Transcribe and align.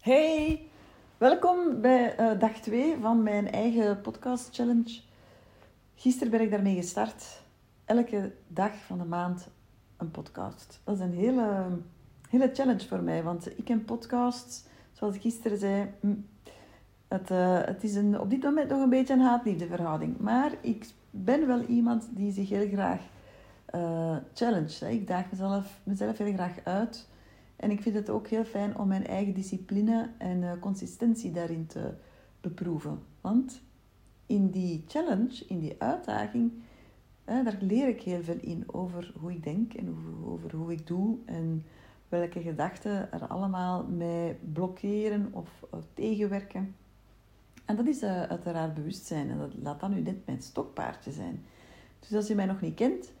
Hey, 0.00 0.68
welkom 1.18 1.80
bij 1.80 2.20
uh, 2.20 2.38
dag 2.38 2.52
2 2.52 2.96
van 3.00 3.22
mijn 3.22 3.50
eigen 3.50 4.00
podcast 4.00 4.54
challenge. 4.54 5.00
Gisteren 5.94 6.30
ben 6.30 6.40
ik 6.40 6.50
daarmee 6.50 6.74
gestart. 6.74 7.42
Elke 7.84 8.32
dag 8.48 8.76
van 8.86 8.98
de 8.98 9.04
maand 9.04 9.48
een 9.96 10.10
podcast. 10.10 10.80
Dat 10.84 10.94
is 10.94 11.00
een 11.00 11.12
hele, 11.12 11.66
hele 12.28 12.50
challenge 12.52 12.88
voor 12.88 13.02
mij, 13.02 13.22
want 13.22 13.58
ik 13.58 13.64
ken 13.64 13.84
podcasts, 13.84 14.64
zoals 14.92 15.14
ik 15.14 15.20
gisteren 15.20 15.58
zei, 15.58 15.90
mm, 16.00 16.26
het, 17.08 17.30
uh, 17.30 17.64
het 17.64 17.84
is 17.84 17.94
een, 17.94 18.20
op 18.20 18.30
dit 18.30 18.42
moment 18.42 18.68
nog 18.68 18.82
een 18.82 18.90
beetje 18.90 19.14
een 19.14 19.20
haat-liefde 19.20 19.66
verhouding. 19.66 20.18
Maar 20.18 20.52
ik 20.60 20.86
ben 21.10 21.46
wel 21.46 21.62
iemand 21.62 22.08
die 22.10 22.32
zich 22.32 22.48
heel 22.48 22.68
graag 22.68 23.00
uh, 23.74 24.16
challenge. 24.34 24.92
Ik 24.92 25.06
daag 25.06 25.30
mezelf, 25.30 25.80
mezelf 25.82 26.18
heel 26.18 26.32
graag 26.32 26.54
uit 26.64 27.08
en 27.60 27.70
ik 27.70 27.82
vind 27.82 27.94
het 27.94 28.10
ook 28.10 28.26
heel 28.26 28.44
fijn 28.44 28.78
om 28.78 28.88
mijn 28.88 29.06
eigen 29.06 29.34
discipline 29.34 30.10
en 30.18 30.42
uh, 30.42 30.52
consistentie 30.60 31.32
daarin 31.32 31.66
te 31.66 31.94
beproeven. 32.40 32.98
Want 33.20 33.62
in 34.26 34.50
die 34.50 34.84
challenge, 34.86 35.44
in 35.46 35.58
die 35.58 35.74
uitdaging, 35.78 36.52
daar 37.24 37.56
leer 37.60 37.88
ik 37.88 38.02
heel 38.02 38.22
veel 38.22 38.38
in 38.40 38.64
over 38.66 39.12
hoe 39.20 39.32
ik 39.32 39.44
denk 39.44 39.74
en 39.74 39.96
over, 40.24 40.56
hoe 40.56 40.72
ik 40.72 40.86
doe 40.86 41.18
en 41.24 41.64
welke 42.08 42.42
gedachten 42.42 43.12
er 43.12 43.26
allemaal 43.26 43.86
mij 43.86 44.38
blokkeren 44.52 45.28
of 45.32 45.64
uh, 45.74 45.80
tegenwerken. 45.94 46.74
En 47.64 47.76
dat 47.76 47.86
is 47.86 48.02
uiteraard 48.02 48.74
bewustzijn 48.74 49.30
en 49.30 49.38
dat 49.38 49.54
laat 49.62 49.80
dan 49.80 49.94
nu 49.94 50.00
net 50.00 50.26
mijn 50.26 50.42
stokpaardje 50.42 51.12
zijn. 51.12 51.44
Dus 51.98 52.14
als 52.14 52.26
je 52.26 52.34
mij 52.34 52.46
nog 52.46 52.60
niet 52.60 52.74
kent, 52.74 53.12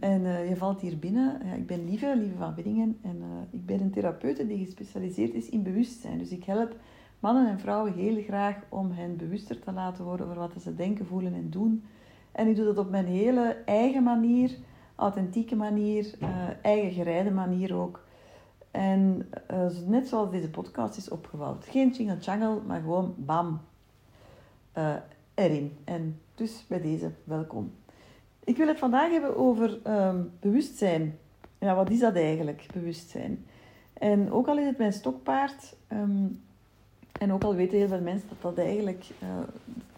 en 0.00 0.20
uh, 0.20 0.48
je 0.48 0.56
valt 0.56 0.80
hier 0.80 0.98
binnen. 0.98 1.40
Ja, 1.44 1.52
ik 1.52 1.66
ben 1.66 1.84
Lieve, 1.84 2.16
Lieve 2.16 2.36
van 2.36 2.54
Widdingen. 2.54 2.98
En 3.02 3.16
uh, 3.16 3.26
ik 3.50 3.66
ben 3.66 3.80
een 3.80 3.90
therapeute 3.90 4.46
die 4.46 4.64
gespecialiseerd 4.64 5.34
is 5.34 5.48
in 5.48 5.62
bewustzijn. 5.62 6.18
Dus 6.18 6.30
ik 6.30 6.44
help 6.44 6.76
mannen 7.20 7.48
en 7.48 7.58
vrouwen 7.58 7.92
heel 7.92 8.22
graag 8.22 8.56
om 8.68 8.90
hen 8.90 9.16
bewuster 9.16 9.58
te 9.58 9.72
laten 9.72 10.04
worden 10.04 10.26
over 10.26 10.38
wat 10.38 10.62
ze 10.62 10.74
denken, 10.74 11.06
voelen 11.06 11.34
en 11.34 11.50
doen. 11.50 11.84
En 12.32 12.48
ik 12.48 12.56
doe 12.56 12.64
dat 12.64 12.78
op 12.78 12.90
mijn 12.90 13.06
hele 13.06 13.56
eigen 13.64 14.02
manier, 14.02 14.56
authentieke 14.94 15.56
manier, 15.56 16.14
uh, 16.22 16.28
eigen 16.62 16.92
gereide 16.92 17.30
manier 17.30 17.74
ook. 17.74 18.04
En 18.70 19.28
net 19.86 20.08
zoals 20.08 20.30
deze 20.30 20.50
podcast 20.50 20.96
is 20.96 21.08
opgebouwd. 21.08 21.64
Geen 21.64 21.90
jingle 21.90 22.18
jangle, 22.18 22.60
maar 22.66 22.80
gewoon 22.80 23.14
bam, 23.18 23.60
erin. 25.34 25.72
En 25.84 26.20
dus 26.34 26.64
bij 26.68 26.80
deze, 26.80 27.10
welkom. 27.24 27.72
Ik 28.46 28.56
wil 28.56 28.66
het 28.66 28.78
vandaag 28.78 29.10
hebben 29.10 29.36
over 29.36 29.78
um, 29.86 30.30
bewustzijn. 30.40 31.18
Ja, 31.58 31.74
wat 31.74 31.90
is 31.90 31.98
dat 31.98 32.14
eigenlijk, 32.14 32.66
bewustzijn? 32.72 33.46
En 33.92 34.32
ook 34.32 34.46
al 34.46 34.58
is 34.58 34.66
het 34.66 34.78
mijn 34.78 34.92
stokpaard, 34.92 35.76
um, 35.92 36.42
en 37.12 37.32
ook 37.32 37.42
al 37.42 37.54
weten 37.54 37.78
heel 37.78 37.88
veel 37.88 38.00
mensen 38.00 38.28
dat 38.28 38.42
dat 38.42 38.64
eigenlijk 38.64 39.04
uh, 39.22 39.28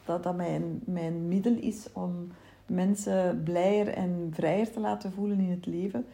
dat 0.04 0.22
dat 0.22 0.36
mijn, 0.36 0.80
mijn 0.84 1.28
middel 1.28 1.54
is 1.54 1.86
om 1.92 2.32
mensen 2.66 3.42
blijer 3.44 3.88
en 3.88 4.30
vrijer 4.34 4.70
te 4.70 4.80
laten 4.80 5.12
voelen 5.12 5.38
in 5.38 5.50
het 5.50 5.66
leven, 5.66 6.06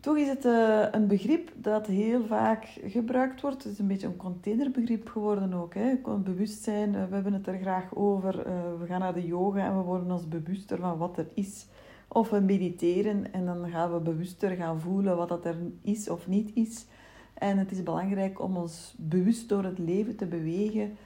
toch 0.00 0.16
is 0.16 0.28
het 0.28 0.44
uh, 0.44 0.86
een 0.90 1.06
begrip 1.06 1.52
dat 1.54 1.86
heel 1.86 2.24
vaak 2.26 2.64
gebruikt 2.84 3.40
wordt. 3.40 3.62
Het 3.62 3.72
is 3.72 3.78
een 3.78 3.86
beetje 3.86 4.06
een 4.06 4.16
containerbegrip 4.16 5.08
geworden 5.08 5.54
ook. 5.54 5.74
Hè. 5.74 5.94
Bewustzijn, 6.24 6.94
uh, 6.94 7.04
we 7.04 7.14
hebben 7.14 7.32
het 7.32 7.46
er 7.46 7.58
graag 7.58 7.94
over. 7.94 8.46
Uh, 8.46 8.52
we 8.78 8.86
gaan 8.86 9.00
naar 9.00 9.14
de 9.14 9.26
yoga 9.26 9.64
en 9.64 9.76
we 9.76 9.82
worden 9.82 10.10
ons 10.10 10.28
bewuster 10.28 10.78
van 10.78 10.98
wat 10.98 11.18
er 11.18 11.26
is. 11.34 11.66
Of 12.08 12.30
we 12.30 12.40
mediteren 12.40 13.32
en 13.32 13.44
dan 13.44 13.70
gaan 13.70 13.92
we 13.92 14.00
bewuster 14.00 14.50
gaan 14.50 14.80
voelen 14.80 15.16
wat 15.16 15.28
dat 15.28 15.44
er 15.44 15.56
is 15.82 16.08
of 16.08 16.26
niet 16.26 16.50
is. 16.54 16.86
En 17.34 17.58
het 17.58 17.70
is 17.70 17.82
belangrijk 17.82 18.40
om 18.40 18.56
ons 18.56 18.94
bewust 18.98 19.48
door 19.48 19.64
het 19.64 19.78
leven 19.78 20.16
te 20.16 20.26
bewegen. 20.26 20.96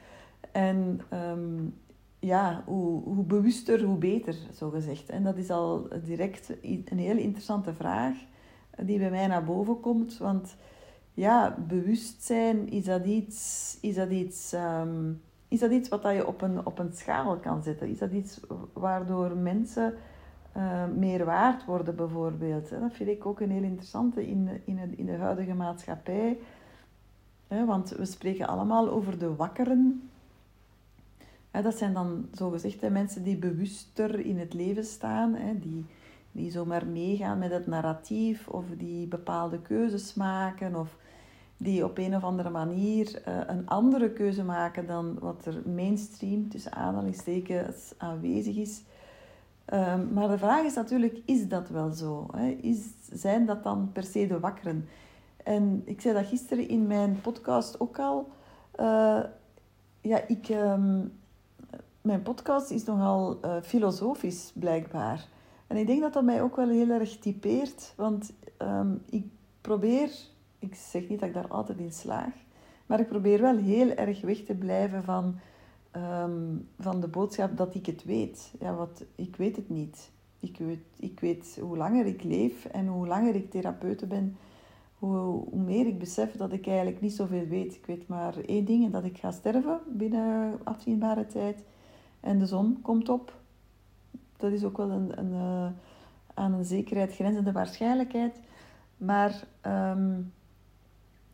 En 0.53 1.00
um, 1.12 1.75
ja, 2.19 2.62
hoe, 2.67 3.03
hoe 3.03 3.25
bewuster, 3.25 3.83
hoe 3.83 3.98
beter, 3.98 4.34
zo 4.55 4.71
gezegd. 4.71 5.09
En 5.09 5.22
dat 5.22 5.37
is 5.37 5.50
al 5.50 5.88
direct 6.05 6.53
een 6.62 6.99
heel 6.99 7.16
interessante 7.16 7.75
vraag 7.75 8.15
die 8.83 8.99
bij 8.99 9.11
mij 9.11 9.27
naar 9.27 9.45
boven 9.45 9.81
komt. 9.81 10.19
Want 10.19 10.57
ja, 11.15 11.57
bewustzijn, 11.69 12.71
is 12.71 12.85
dat 12.85 13.05
iets, 13.05 13.79
is 13.81 13.95
dat 13.95 14.11
iets, 14.11 14.53
um, 14.53 15.23
is 15.49 15.61
dat 15.61 15.71
iets 15.71 15.89
wat 15.89 16.03
je 16.03 16.27
op 16.27 16.43
een, 16.43 16.67
op 16.67 16.79
een 16.79 16.93
schaal 16.93 17.37
kan 17.37 17.62
zetten? 17.62 17.89
Is 17.89 17.99
dat 17.99 18.12
iets 18.12 18.41
waardoor 18.73 19.37
mensen 19.37 19.95
uh, 20.57 20.85
meer 20.97 21.25
waard 21.25 21.65
worden 21.65 21.97
bijvoorbeeld? 21.97 22.71
Dat 22.71 22.93
vind 22.93 23.09
ik 23.09 23.27
ook 23.27 23.41
een 23.41 23.51
heel 23.51 23.62
interessante 23.62 24.27
in, 24.27 24.49
in, 24.65 24.77
de, 24.77 24.97
in 24.97 25.06
de 25.06 25.17
huidige 25.17 25.55
maatschappij. 25.55 26.39
Want 27.49 27.91
we 27.91 28.05
spreken 28.05 28.47
allemaal 28.47 28.91
over 28.91 29.19
de 29.19 29.35
wakkeren. 29.35 30.11
Dat 31.51 31.75
zijn 31.75 31.93
dan 31.93 32.29
zogezegd 32.33 32.91
mensen 32.91 33.23
die 33.23 33.37
bewuster 33.37 34.21
in 34.21 34.39
het 34.39 34.55
leven 34.55 34.85
staan, 34.85 35.37
die 35.61 35.85
die 36.34 36.50
zomaar 36.50 36.87
meegaan 36.87 37.39
met 37.39 37.50
het 37.50 37.67
narratief 37.67 38.49
of 38.49 38.65
die 38.77 39.06
bepaalde 39.06 39.61
keuzes 39.61 40.15
maken 40.15 40.75
of 40.75 40.97
die 41.56 41.84
op 41.84 41.99
een 41.99 42.17
of 42.17 42.25
andere 42.25 42.50
manier 42.50 43.22
uh, 43.28 43.41
een 43.47 43.69
andere 43.69 44.11
keuze 44.11 44.44
maken 44.44 44.87
dan 44.87 45.19
wat 45.19 45.47
er 45.47 45.62
mainstream 45.69 46.49
tussen 46.49 46.73
aanhalingstekens 46.73 47.94
aanwezig 47.99 48.56
is. 48.56 48.83
Um, 49.73 50.12
maar 50.12 50.28
de 50.28 50.39
vraag 50.39 50.65
is 50.65 50.75
natuurlijk, 50.75 51.21
is 51.25 51.49
dat 51.49 51.69
wel 51.69 51.91
zo? 51.91 52.27
Is, 52.61 52.87
zijn 53.12 53.47
dat 53.47 53.62
dan 53.62 53.91
per 53.93 54.03
se 54.03 54.27
de 54.27 54.41
wakkeren? 54.41 54.89
En 55.44 55.83
ik 55.84 56.00
zei 56.00 56.15
dat 56.15 56.27
gisteren 56.27 56.69
in 56.69 56.87
mijn 56.87 57.21
podcast 57.21 57.81
ook 57.81 57.99
al. 57.99 58.28
Uh, 58.81 59.21
ja, 60.00 60.21
ik, 60.27 60.49
um, 60.49 61.12
mijn 62.00 62.23
podcast 62.23 62.71
is 62.71 62.84
nogal 62.84 63.39
uh, 63.44 63.56
filosofisch 63.62 64.53
blijkbaar. 64.55 65.27
En 65.66 65.76
ik 65.76 65.86
denk 65.86 66.00
dat 66.00 66.12
dat 66.12 66.25
mij 66.25 66.42
ook 66.42 66.56
wel 66.56 66.69
heel 66.69 66.91
erg 66.91 67.19
typeert, 67.19 67.92
want 67.97 68.32
um, 68.58 69.02
ik 69.10 69.25
probeer, 69.60 70.10
ik 70.58 70.75
zeg 70.75 71.08
niet 71.08 71.20
dat 71.20 71.28
ik 71.28 71.34
daar 71.34 71.48
altijd 71.48 71.78
in 71.78 71.92
slaag, 71.92 72.32
maar 72.86 73.00
ik 73.00 73.08
probeer 73.08 73.41
wel 73.41 73.56
heel 73.56 73.91
erg 73.91 74.20
weg 74.20 74.44
te 74.44 74.54
blijven 74.54 75.04
van, 75.04 75.38
um, 75.97 76.69
van 76.78 77.00
de 77.00 77.08
boodschap 77.08 77.56
dat 77.56 77.75
ik 77.75 77.86
het 77.86 78.04
weet. 78.04 78.52
Ja, 78.60 78.75
wat, 78.75 79.04
ik 79.14 79.36
weet 79.36 79.56
het 79.56 79.69
niet. 79.69 80.10
Ik 80.41 80.58
weet, 80.58 80.84
ik 80.98 81.20
weet 81.20 81.58
hoe 81.60 81.76
langer 81.76 82.06
ik 82.06 82.22
leef 82.22 82.64
en 82.64 82.86
hoe 82.86 83.06
langer 83.06 83.34
ik 83.34 83.50
therapeute 83.50 84.06
ben, 84.06 84.36
hoe, 84.98 85.16
hoe 85.50 85.60
meer 85.60 85.86
ik 85.86 85.98
besef 85.98 86.36
dat 86.36 86.52
ik 86.52 86.66
eigenlijk 86.66 87.00
niet 87.00 87.12
zoveel 87.12 87.46
weet. 87.46 87.75
Ik 87.75 87.86
weet 87.86 88.08
maar 88.08 88.38
één 88.38 88.64
ding, 88.64 88.84
en 88.84 88.91
dat 88.91 89.04
ik 89.04 89.19
ga 89.19 89.31
sterven 89.31 89.81
binnen 89.86 90.58
afzienbare 90.64 91.26
tijd. 91.26 91.62
En 92.20 92.38
de 92.38 92.46
zon 92.46 92.78
komt 92.82 93.08
op 93.08 93.42
dat 94.44 94.53
is 94.53 94.65
ook 94.65 94.77
wel 94.77 94.91
een, 94.91 95.19
een, 95.19 95.32
uh, 95.32 95.66
aan 96.34 96.53
een 96.53 96.65
zekerheid 96.65 97.15
grenzende 97.15 97.53
waarschijnlijkheid. 97.53 98.41
Maar 98.97 99.44
um, 99.66 100.32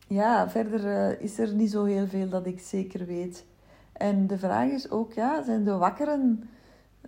ja, 0.07 0.49
verder 0.49 0.85
uh, 0.85 1.21
is 1.21 1.39
er 1.39 1.53
niet 1.53 1.71
zo 1.71 1.83
heel 1.83 2.07
veel 2.07 2.29
dat 2.29 2.45
ik 2.45 2.59
zeker 2.59 3.05
weet. 3.05 3.45
En 3.91 4.27
de 4.27 4.37
vraag 4.37 4.69
is 4.69 4.89
ook, 4.89 5.13
ja, 5.13 5.43
zijn 5.43 5.63
de 5.63 5.77
wakkeren, 5.77 6.49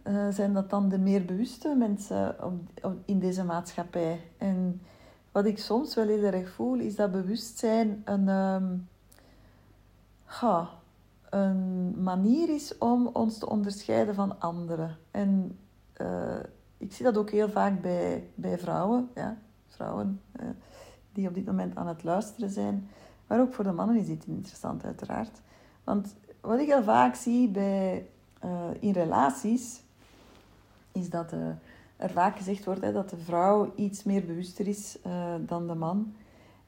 uh, 0.03 0.27
zijn 0.29 0.53
dat 0.53 0.69
dan 0.69 0.89
de 0.89 0.99
meer 0.99 1.25
bewuste 1.25 1.75
mensen 1.75 2.35
op, 2.81 2.95
in 3.05 3.19
deze 3.19 3.43
maatschappij? 3.43 4.21
En 4.37 4.81
wat 5.31 5.45
ik 5.45 5.57
soms 5.57 5.95
wel 5.95 6.07
heel 6.07 6.23
erg 6.23 6.49
voel, 6.49 6.79
is 6.79 6.95
dat 6.95 7.11
bewustzijn 7.11 8.01
een, 8.05 8.27
um, 8.27 8.87
ja, 10.41 10.69
een 11.29 11.93
manier 12.03 12.49
is 12.49 12.77
om 12.77 13.07
ons 13.07 13.37
te 13.37 13.49
onderscheiden 13.49 14.15
van 14.15 14.39
anderen. 14.39 14.97
En 15.11 15.57
uh, 16.01 16.39
ik 16.77 16.93
zie 16.93 17.05
dat 17.05 17.17
ook 17.17 17.29
heel 17.29 17.49
vaak 17.49 17.81
bij, 17.81 18.23
bij 18.35 18.57
vrouwen, 18.57 19.09
ja, 19.15 19.37
vrouwen 19.67 20.21
uh, 20.41 20.47
die 21.11 21.27
op 21.27 21.33
dit 21.33 21.45
moment 21.45 21.75
aan 21.75 21.87
het 21.87 22.03
luisteren 22.03 22.49
zijn. 22.49 22.89
Maar 23.27 23.39
ook 23.39 23.53
voor 23.53 23.63
de 23.63 23.71
mannen 23.71 23.95
is 23.95 24.07
dit 24.07 24.25
interessant, 24.25 24.85
uiteraard. 24.85 25.41
Want 25.83 26.15
wat 26.41 26.59
ik 26.59 26.67
heel 26.67 26.83
vaak 26.83 27.15
zie 27.15 27.49
bij, 27.49 28.07
uh, 28.45 28.51
in 28.79 28.91
relaties, 28.91 29.81
is 30.91 31.09
dat 31.09 31.31
er 31.31 31.57
vaak 31.97 32.37
gezegd 32.37 32.65
wordt 32.65 32.81
hè, 32.81 32.91
dat 32.91 33.09
de 33.09 33.17
vrouw 33.17 33.71
iets 33.75 34.03
meer 34.03 34.25
bewuster 34.25 34.67
is 34.67 34.97
dan 35.39 35.67
de 35.67 35.75
man. 35.75 36.13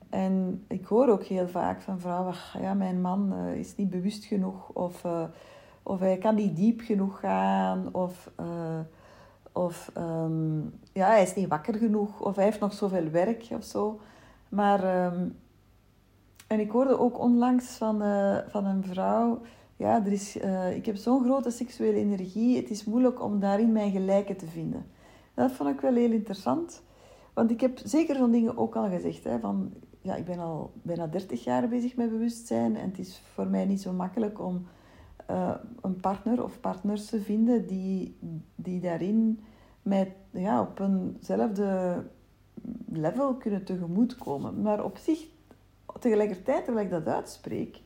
En 0.09 0.63
ik 0.67 0.85
hoor 0.85 1.07
ook 1.07 1.23
heel 1.23 1.47
vaak 1.47 1.81
van 1.81 1.99
vrouwen, 1.99 2.33
ja, 2.59 2.73
mijn 2.73 3.01
man 3.01 3.33
is 3.33 3.75
niet 3.75 3.89
bewust 3.89 4.25
genoeg, 4.25 4.69
of, 4.69 5.05
of 5.83 5.99
hij 5.99 6.17
kan 6.17 6.35
niet 6.35 6.55
diep 6.55 6.81
genoeg 6.81 7.19
gaan, 7.19 7.93
of 7.93 8.31
of 9.55 9.91
um, 9.97 10.73
ja, 10.93 11.07
hij 11.07 11.21
is 11.21 11.35
niet 11.35 11.47
wakker 11.47 11.73
genoeg. 11.73 12.21
Of 12.21 12.35
hij 12.35 12.45
heeft 12.45 12.59
nog 12.59 12.73
zoveel 12.73 13.09
werk 13.09 13.47
of 13.51 13.63
zo. 13.63 13.99
Maar, 14.49 15.05
um, 15.05 15.37
en 16.47 16.59
ik 16.59 16.71
hoorde 16.71 16.99
ook 16.99 17.19
onlangs 17.19 17.65
van, 17.65 18.03
uh, 18.03 18.37
van 18.47 18.65
een 18.65 18.83
vrouw. 18.83 19.41
Ja, 19.75 20.05
er 20.05 20.11
is, 20.11 20.37
uh, 20.37 20.75
ik 20.75 20.85
heb 20.85 20.95
zo'n 20.95 21.23
grote 21.23 21.49
seksuele 21.49 21.97
energie. 21.97 22.57
Het 22.57 22.69
is 22.69 22.85
moeilijk 22.85 23.23
om 23.23 23.39
daarin 23.39 23.71
mijn 23.71 23.91
gelijke 23.91 24.35
te 24.35 24.45
vinden. 24.47 24.85
Dat 25.33 25.51
vond 25.51 25.69
ik 25.69 25.81
wel 25.81 25.93
heel 25.93 26.11
interessant. 26.11 26.83
Want 27.33 27.51
ik 27.51 27.61
heb 27.61 27.79
zeker 27.83 28.15
zo'n 28.15 28.31
dingen 28.31 28.57
ook 28.57 28.75
al 28.75 28.89
gezegd. 28.89 29.23
Hè, 29.23 29.39
van, 29.39 29.73
ja, 30.01 30.15
ik 30.15 30.25
ben 30.25 30.39
al 30.39 30.71
bijna 30.81 31.07
30 31.07 31.43
jaar 31.43 31.67
bezig 31.67 31.95
met 31.95 32.09
bewustzijn. 32.09 32.75
En 32.77 32.89
het 32.89 32.99
is 32.99 33.21
voor 33.33 33.47
mij 33.47 33.65
niet 33.65 33.81
zo 33.81 33.93
makkelijk 33.93 34.39
om 34.39 34.65
eh, 35.25 35.55
een 35.81 35.95
partner 35.95 36.43
of 36.43 36.59
partners 36.59 37.05
te 37.05 37.21
vinden 37.21 37.67
die, 37.67 38.17
die 38.55 38.79
daarin 38.79 39.39
met, 39.81 40.09
ja, 40.31 40.61
op 40.61 40.79
eenzelfde 40.79 42.03
level 42.89 43.35
kunnen 43.35 43.63
tegemoetkomen. 43.63 44.61
Maar 44.61 44.83
op 44.83 44.97
zich, 44.97 45.25
tegelijkertijd, 45.99 46.65
terwijl 46.65 46.85
ik 46.85 46.91
dat 46.91 47.07
uitspreek, 47.07 47.81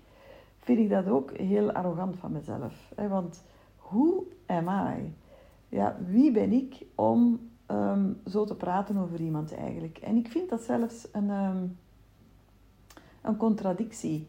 vind 0.59 0.79
ik 0.79 0.89
dat 0.89 1.07
ook 1.07 1.37
heel 1.37 1.71
arrogant 1.71 2.17
van 2.17 2.31
mezelf. 2.31 2.91
Hè? 2.95 3.07
Want 3.07 3.43
hoe 3.77 4.23
am 4.45 4.69
I? 4.69 5.13
Ja, 5.69 5.97
wie 6.07 6.31
ben 6.31 6.51
ik 6.51 6.85
om 6.95 7.49
um, 7.71 8.21
zo 8.25 8.45
te 8.45 8.55
praten 8.55 8.97
over 8.97 9.19
iemand 9.19 9.53
eigenlijk? 9.53 9.97
En 9.97 10.15
ik 10.15 10.27
vind 10.27 10.49
dat 10.49 10.61
zelfs 10.61 11.07
een, 11.11 11.29
um, 11.29 11.77
een 13.21 13.37
contradictie. 13.37 14.27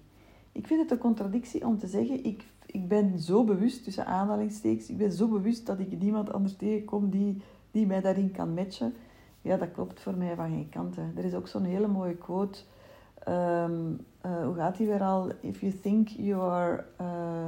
Ik 0.52 0.66
vind 0.66 0.80
het 0.80 0.90
een 0.90 0.98
contradictie 0.98 1.66
om 1.66 1.78
te 1.78 1.86
zeggen, 1.86 2.24
ik, 2.24 2.44
ik 2.72 2.88
ben 2.88 3.18
zo 3.18 3.44
bewust, 3.44 3.84
tussen 3.84 4.06
aanhalingstekens, 4.06 4.88
ik 4.88 4.96
ben 4.96 5.12
zo 5.12 5.28
bewust 5.28 5.66
dat 5.66 5.78
ik 5.78 6.00
niemand 6.00 6.32
anders 6.32 6.56
tegenkom 6.56 7.10
die, 7.10 7.42
die 7.70 7.86
mij 7.86 8.00
daarin 8.00 8.30
kan 8.30 8.54
matchen. 8.54 8.94
Ja, 9.42 9.56
dat 9.56 9.70
klopt 9.72 10.00
voor 10.00 10.14
mij 10.14 10.34
van 10.34 10.48
geen 10.48 10.68
kant. 10.68 10.96
Er 10.96 11.24
is 11.24 11.34
ook 11.34 11.48
zo'n 11.48 11.64
hele 11.64 11.86
mooie 11.86 12.14
quote. 12.16 12.58
Um, 13.28 13.98
uh, 14.26 14.44
hoe 14.44 14.54
gaat 14.54 14.76
die 14.76 14.86
weer 14.86 15.02
al? 15.02 15.30
If 15.40 15.60
you 15.60 15.72
think 15.72 16.08
you 16.08 16.50
are... 16.50 16.84
Uh, 17.00 17.46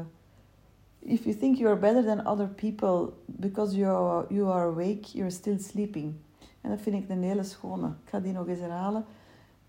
if 0.98 1.24
you 1.24 1.36
think 1.36 1.56
you 1.56 1.69
are 1.69 1.78
better 1.78 2.04
than 2.04 2.26
other 2.26 2.48
people 2.48 3.12
because 3.26 3.76
you 3.76 3.90
are, 3.90 4.34
you 4.34 4.50
are 4.50 4.66
awake, 4.66 5.06
you're 5.12 5.30
still 5.30 5.58
sleeping. 5.58 6.14
En 6.60 6.70
dat 6.70 6.80
vind 6.80 7.02
ik 7.02 7.08
een 7.08 7.22
hele 7.22 7.42
schone. 7.42 7.86
Ik 7.86 8.08
ga 8.08 8.20
die 8.20 8.32
nog 8.32 8.48
eens 8.48 8.60
herhalen. 8.60 9.04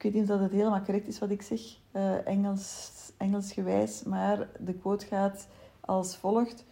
Ik 0.04 0.12
weet 0.12 0.22
niet 0.22 0.32
of 0.32 0.40
het 0.40 0.52
helemaal 0.52 0.82
correct 0.82 1.08
is 1.08 1.20
wat 1.20 1.30
ik 1.30 1.42
zeg, 1.42 1.62
uh, 1.92 2.28
Engels, 2.28 2.92
Engels 3.18 3.54
gewijs, 3.54 4.04
maar 4.04 4.50
de 4.60 4.74
quote 4.74 5.06
gaat 5.06 5.48
als 5.80 6.16
volgt. 6.16 6.66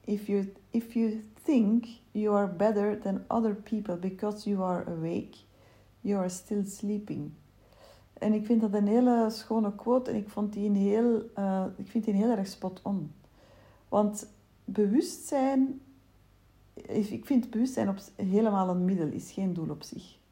If 0.00 0.26
you, 0.26 0.52
if 0.70 0.92
you 0.92 1.24
think 1.42 1.86
you 2.10 2.36
are 2.36 2.48
better 2.48 3.00
than 3.00 3.24
other 3.28 3.54
people 3.54 3.96
because 3.96 4.50
you 4.50 4.62
are 4.62 4.84
awake, 4.86 5.36
you 6.00 6.18
are 6.18 6.28
still 6.28 6.64
sleeping. 6.64 7.30
En 8.12 8.32
ik 8.32 8.46
vind 8.46 8.60
dat 8.60 8.74
een 8.74 8.86
hele 8.86 9.26
schone 9.30 9.74
quote 9.74 10.10
en 10.10 10.16
ik, 10.16 10.28
vond 10.28 10.52
die 10.52 10.68
een 10.68 10.76
heel, 10.76 11.22
uh, 11.38 11.64
ik 11.76 11.88
vind 11.88 12.04
die 12.04 12.14
heel 12.14 12.30
erg 12.30 12.46
spot 12.46 12.80
on. 12.82 13.12
Want 13.88 14.26
bewustzijn, 14.64 15.80
ik 16.86 17.26
vind 17.26 17.50
bewustzijn 17.50 17.88
op, 17.88 17.98
helemaal 18.16 18.68
een 18.68 18.84
middel, 18.84 19.08
is 19.08 19.32
geen 19.32 19.52
doel 19.52 19.70
op 19.70 19.82
zich. 19.82 20.22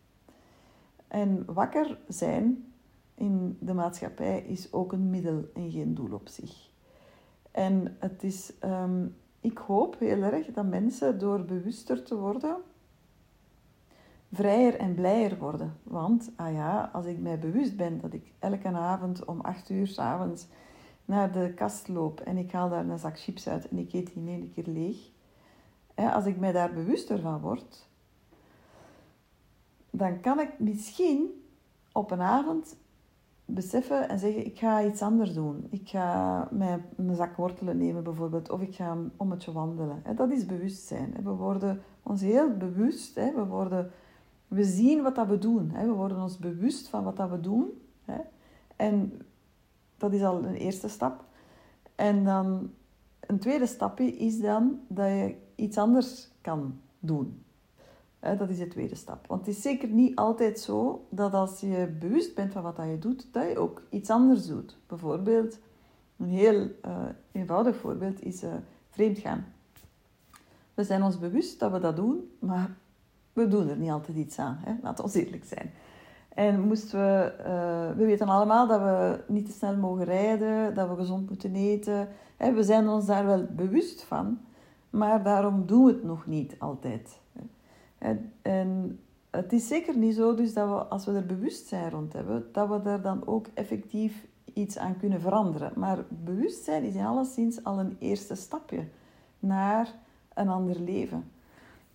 En 1.12 1.44
wakker 1.46 1.98
zijn 2.08 2.72
in 3.14 3.56
de 3.60 3.74
maatschappij 3.74 4.42
is 4.42 4.72
ook 4.72 4.92
een 4.92 5.10
middel 5.10 5.44
en 5.54 5.70
geen 5.70 5.94
doel 5.94 6.12
op 6.12 6.28
zich. 6.28 6.70
En 7.50 7.96
het 7.98 8.22
is, 8.22 8.52
um, 8.64 9.16
ik 9.40 9.58
hoop 9.58 9.98
heel 9.98 10.22
erg 10.22 10.46
dat 10.46 10.66
mensen 10.66 11.18
door 11.18 11.44
bewuster 11.44 12.02
te 12.02 12.16
worden, 12.16 12.56
vrijer 14.32 14.76
en 14.76 14.94
blijer 14.94 15.38
worden. 15.38 15.76
Want, 15.82 16.30
ah 16.36 16.52
ja, 16.52 16.90
als 16.92 17.06
ik 17.06 17.18
mij 17.18 17.38
bewust 17.38 17.76
ben 17.76 18.00
dat 18.00 18.12
ik 18.12 18.32
elke 18.38 18.68
avond 18.68 19.24
om 19.24 19.40
acht 19.40 19.70
uur 19.70 19.86
s 19.86 19.98
avonds 19.98 20.46
naar 21.04 21.32
de 21.32 21.52
kast 21.54 21.88
loop 21.88 22.20
en 22.20 22.36
ik 22.36 22.52
haal 22.52 22.68
daar 22.68 22.88
een 22.88 22.98
zak 22.98 23.20
chips 23.20 23.48
uit 23.48 23.68
en 23.68 23.78
ik 23.78 23.92
eet 23.92 24.14
die 24.14 24.22
in 24.22 24.28
één 24.28 24.52
keer 24.52 24.66
leeg. 24.66 25.10
Als 25.94 26.26
ik 26.26 26.38
mij 26.38 26.52
daar 26.52 26.72
bewuster 26.72 27.20
van 27.20 27.40
word, 27.40 27.90
dan 29.94 30.20
kan 30.20 30.40
ik 30.40 30.58
misschien 30.58 31.42
op 31.92 32.10
een 32.10 32.20
avond 32.20 32.76
beseffen 33.44 34.08
en 34.08 34.18
zeggen, 34.18 34.46
ik 34.46 34.58
ga 34.58 34.84
iets 34.84 35.02
anders 35.02 35.34
doen. 35.34 35.66
Ik 35.70 35.88
ga 35.88 36.48
mijn, 36.50 36.84
een 36.96 37.14
zak 37.14 37.36
wortelen 37.36 37.76
nemen 37.76 38.02
bijvoorbeeld, 38.02 38.50
of 38.50 38.60
ik 38.60 38.74
ga 38.74 38.90
een 38.90 39.12
ommetje 39.16 39.52
wandelen. 39.52 40.02
Dat 40.16 40.30
is 40.30 40.46
bewustzijn. 40.46 41.14
We 41.22 41.30
worden 41.30 41.82
ons 42.02 42.20
heel 42.20 42.56
bewust, 42.56 43.14
we, 43.14 43.44
worden, 43.48 43.90
we 44.48 44.64
zien 44.64 45.02
wat 45.02 45.14
dat 45.14 45.26
we 45.26 45.38
doen. 45.38 45.72
We 45.72 45.92
worden 45.92 46.22
ons 46.22 46.38
bewust 46.38 46.88
van 46.88 47.04
wat 47.04 47.16
dat 47.16 47.30
we 47.30 47.40
doen. 47.40 47.70
En 48.76 49.22
dat 49.96 50.12
is 50.12 50.22
al 50.22 50.44
een 50.44 50.54
eerste 50.54 50.88
stap. 50.88 51.24
En 51.94 52.24
dan 52.24 52.70
een 53.20 53.38
tweede 53.38 53.66
stapje 53.66 54.16
is 54.16 54.40
dan 54.40 54.80
dat 54.88 55.08
je 55.08 55.36
iets 55.54 55.78
anders 55.78 56.30
kan 56.40 56.80
doen. 56.98 57.42
Dat 58.22 58.48
is 58.48 58.58
de 58.58 58.68
tweede 58.68 58.94
stap. 58.94 59.26
Want 59.26 59.46
het 59.46 59.56
is 59.56 59.62
zeker 59.62 59.88
niet 59.88 60.16
altijd 60.16 60.60
zo 60.60 61.06
dat 61.10 61.34
als 61.34 61.60
je 61.60 61.96
bewust 62.00 62.34
bent 62.34 62.52
van 62.52 62.62
wat 62.62 62.76
je 62.76 62.98
doet, 62.98 63.26
dat 63.32 63.48
je 63.48 63.58
ook 63.58 63.82
iets 63.90 64.10
anders 64.10 64.46
doet. 64.46 64.78
Bijvoorbeeld, 64.86 65.58
een 66.16 66.28
heel 66.28 66.60
uh, 66.60 66.96
eenvoudig 67.32 67.76
voorbeeld 67.76 68.22
is 68.22 68.42
uh, 68.42 68.50
vreemd 68.90 69.18
gaan. 69.18 69.46
We 70.74 70.84
zijn 70.84 71.02
ons 71.02 71.18
bewust 71.18 71.60
dat 71.60 71.72
we 71.72 71.78
dat 71.78 71.96
doen, 71.96 72.30
maar 72.38 72.76
we 73.32 73.48
doen 73.48 73.68
er 73.68 73.76
niet 73.76 73.90
altijd 73.90 74.16
iets 74.16 74.38
aan. 74.38 74.58
Laten 74.82 75.04
we 75.04 75.24
eerlijk 75.24 75.44
zijn. 75.44 75.70
En 76.28 76.60
moesten 76.60 76.98
we, 76.98 77.34
uh, 77.38 77.96
we 77.96 78.04
weten 78.04 78.28
allemaal 78.28 78.66
dat 78.66 78.80
we 78.80 79.20
niet 79.32 79.46
te 79.46 79.52
snel 79.52 79.76
mogen 79.76 80.04
rijden, 80.04 80.74
dat 80.74 80.88
we 80.88 80.96
gezond 80.96 81.28
moeten 81.28 81.54
eten. 81.54 82.08
Hè? 82.36 82.52
We 82.52 82.62
zijn 82.62 82.88
ons 82.88 83.06
daar 83.06 83.26
wel 83.26 83.46
bewust 83.50 84.02
van, 84.02 84.38
maar 84.90 85.22
daarom 85.22 85.66
doen 85.66 85.84
we 85.84 85.92
het 85.92 86.04
nog 86.04 86.26
niet 86.26 86.54
altijd. 86.58 87.20
En, 88.02 88.32
en 88.42 89.00
het 89.30 89.52
is 89.52 89.68
zeker 89.68 89.96
niet 89.96 90.14
zo 90.14 90.34
dus 90.34 90.54
dat 90.54 90.68
we, 90.68 90.74
als 90.74 91.04
we 91.04 91.12
er 91.12 91.26
bewustzijn 91.26 91.90
rond 91.90 92.12
hebben, 92.12 92.48
dat 92.52 92.68
we 92.68 92.82
daar 92.82 93.02
dan 93.02 93.26
ook 93.26 93.46
effectief 93.54 94.26
iets 94.52 94.78
aan 94.78 94.96
kunnen 94.96 95.20
veranderen. 95.20 95.72
Maar 95.76 96.04
bewustzijn 96.08 96.82
is 96.82 96.94
in 96.94 97.04
alleszins 97.04 97.64
al 97.64 97.78
een 97.78 97.96
eerste 97.98 98.34
stapje 98.34 98.84
naar 99.38 99.94
een 100.34 100.48
ander 100.48 100.80
leven. 100.80 101.30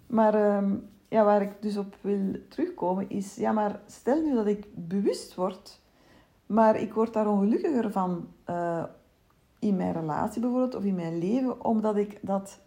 Maar 0.07 0.33
ehm, 0.33 0.75
ja, 1.07 1.23
waar 1.23 1.41
ik 1.41 1.61
dus 1.61 1.77
op 1.77 1.95
wil 2.01 2.31
terugkomen 2.47 3.09
is, 3.09 3.35
ja, 3.35 3.51
maar 3.51 3.79
stel 3.85 4.21
nu 4.21 4.33
dat 4.33 4.47
ik 4.47 4.67
bewust 4.73 5.35
word, 5.35 5.79
maar 6.45 6.79
ik 6.79 6.93
word 6.93 7.13
daar 7.13 7.27
ongelukkiger 7.27 7.91
van 7.91 8.27
uh, 8.49 8.83
in 9.59 9.75
mijn 9.75 9.93
relatie 9.93 10.41
bijvoorbeeld 10.41 10.75
of 10.75 10.83
in 10.83 10.95
mijn 10.95 11.17
leven, 11.17 11.65
omdat 11.65 11.95
ik 11.95 12.19
dat 12.21 12.59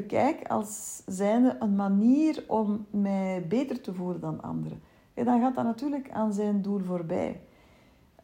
bekijk 0.00 0.48
als 0.48 1.02
zijnde 1.06 1.56
een 1.58 1.76
manier 1.76 2.44
om 2.46 2.86
mij 2.90 3.46
beter 3.48 3.80
te 3.80 3.94
voelen 3.94 4.20
dan 4.20 4.42
anderen. 4.42 4.80
En 5.14 5.24
dan 5.24 5.40
gaat 5.40 5.54
dat 5.54 5.64
natuurlijk 5.64 6.10
aan 6.10 6.32
zijn 6.32 6.62
doel 6.62 6.80
voorbij. 6.80 7.40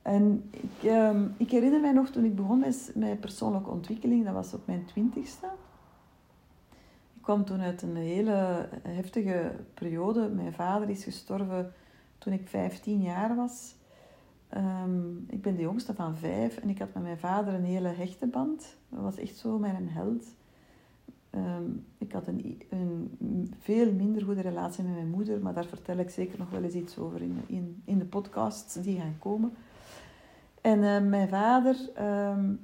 En 0.02 0.50
ik, 0.50 0.90
uh, 0.90 1.20
ik 1.36 1.50
herinner 1.50 1.80
mij 1.80 1.92
nog 1.92 2.08
toen 2.08 2.24
ik 2.24 2.36
begon 2.36 2.58
met, 2.58 2.92
met 2.94 3.20
persoonlijke 3.20 3.70
ontwikkeling, 3.70 4.24
dat 4.24 4.34
was 4.34 4.54
op 4.54 4.66
mijn 4.66 4.84
twintigste. 4.84 5.46
Ik 7.14 7.22
kwam 7.22 7.44
toen 7.44 7.60
uit 7.60 7.82
een 7.82 7.96
hele 7.96 8.68
heftige 8.82 9.52
periode. 9.74 10.28
Mijn 10.28 10.52
vader 10.52 10.88
is 10.88 11.04
gestorven 11.04 11.72
toen 12.18 12.32
ik 12.32 12.48
15 12.48 13.02
jaar 13.02 13.36
was. 13.36 13.74
Um, 14.56 15.24
ik 15.28 15.42
ben 15.42 15.56
de 15.56 15.62
jongste 15.62 15.94
van 15.94 16.16
vijf 16.16 16.56
en 16.56 16.68
ik 16.68 16.78
had 16.78 16.94
met 16.94 17.02
mijn 17.02 17.18
vader 17.18 17.54
een 17.54 17.64
hele 17.64 17.88
hechte 17.88 18.26
band. 18.26 18.76
Dat 18.88 19.00
was 19.00 19.16
echt 19.16 19.36
zo 19.36 19.58
mijn 19.58 19.88
held. 19.88 20.24
Um, 21.34 21.86
ik 21.98 22.12
had 22.12 22.26
een, 22.26 22.62
een, 22.70 23.54
veel 23.58 23.92
minder 23.92 24.22
goede 24.22 24.40
relatie 24.40 24.84
met 24.84 24.94
mijn 24.94 25.10
moeder, 25.10 25.40
maar 25.40 25.54
daar 25.54 25.64
vertel 25.64 25.96
ik 25.96 26.10
zeker 26.10 26.38
nog 26.38 26.50
wel 26.50 26.62
eens 26.62 26.74
iets 26.74 26.98
over 26.98 27.22
in, 27.22 27.40
in, 27.46 27.82
in 27.84 27.98
de 27.98 28.04
podcasts 28.04 28.74
die 28.74 28.98
gaan 28.98 29.16
komen. 29.18 29.52
En 30.60 30.78
uh, 30.78 31.00
mijn 31.00 31.28
vader 31.28 31.76
um, 32.00 32.60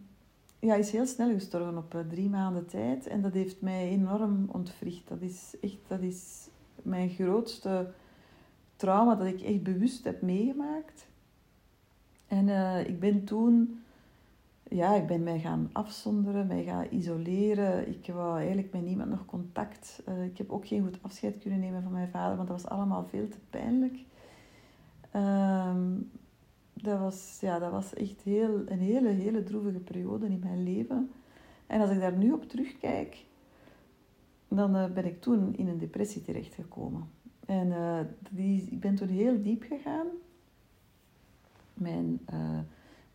ja, 0.59 0.75
is 0.75 0.91
heel 0.91 1.07
snel 1.07 1.33
gestorven 1.33 1.77
op 1.77 1.95
uh, 1.95 2.01
drie 2.09 2.29
maanden 2.29 2.67
tijd 2.67 3.07
en 3.07 3.23
dat 3.23 3.33
heeft 3.33 3.61
mij 3.61 3.89
enorm 3.89 4.49
ontwricht. 4.53 5.09
Dat 5.09 5.21
is 5.21 5.55
echt 5.61 5.79
dat 5.87 6.01
is 6.01 6.49
mijn 6.83 7.09
grootste 7.09 7.91
trauma 8.77 9.15
dat 9.15 9.27
ik 9.27 9.41
echt 9.41 9.63
bewust 9.63 10.05
heb 10.05 10.23
meegemaakt. 10.23 11.07
En 12.27 12.49
uh, 12.49 12.89
ik 12.89 13.01
ben 13.01 13.25
toen 13.25 13.83
ja, 14.71 14.95
ik 14.95 15.07
ben 15.07 15.23
mij 15.23 15.39
gaan 15.39 15.71
afzonderen, 15.73 16.47
mij 16.47 16.65
gaan 16.65 16.87
isoleren. 16.91 17.89
Ik 17.89 18.13
wou 18.13 18.39
eigenlijk 18.39 18.73
met 18.73 18.83
niemand 18.83 19.11
nog 19.11 19.25
contact. 19.25 20.03
Uh, 20.09 20.25
ik 20.25 20.39
heb 20.39 20.51
ook 20.51 20.67
geen 20.67 20.83
goed 20.83 21.03
afscheid 21.03 21.39
kunnen 21.39 21.61
nemen 21.61 21.83
van 21.83 21.93
mijn 21.93 22.09
vader, 22.09 22.37
want 22.37 22.49
dat 22.49 22.63
was 22.63 22.71
allemaal 22.71 23.05
veel 23.05 23.29
te 23.29 23.39
pijnlijk. 23.51 23.99
Um, 25.17 26.11
dat, 26.75 26.99
was, 26.99 27.39
ja, 27.41 27.59
dat 27.59 27.71
was 27.71 27.95
echt 27.95 28.23
heel, 28.23 28.63
een 28.67 28.79
hele, 28.79 29.09
hele 29.09 29.43
droevige 29.43 29.79
periode 29.79 30.27
in 30.27 30.41
mijn 30.43 30.63
leven. 30.63 31.11
En 31.67 31.81
als 31.81 31.91
ik 31.91 32.01
daar 32.01 32.17
nu 32.17 32.33
op 32.33 32.49
terugkijk, 32.49 33.25
dan 34.49 34.77
uh, 34.77 34.93
ben 34.93 35.05
ik 35.05 35.21
toen 35.21 35.57
in 35.57 35.69
een 35.69 35.79
depressie 35.79 36.23
terechtgekomen. 36.23 37.11
En 37.47 37.67
uh, 37.67 38.01
die, 38.31 38.69
ik 38.71 38.81
ben 38.81 38.95
toen 38.95 39.09
heel 39.09 39.43
diep 39.43 39.63
gegaan. 39.63 40.07
Mijn 41.75 42.21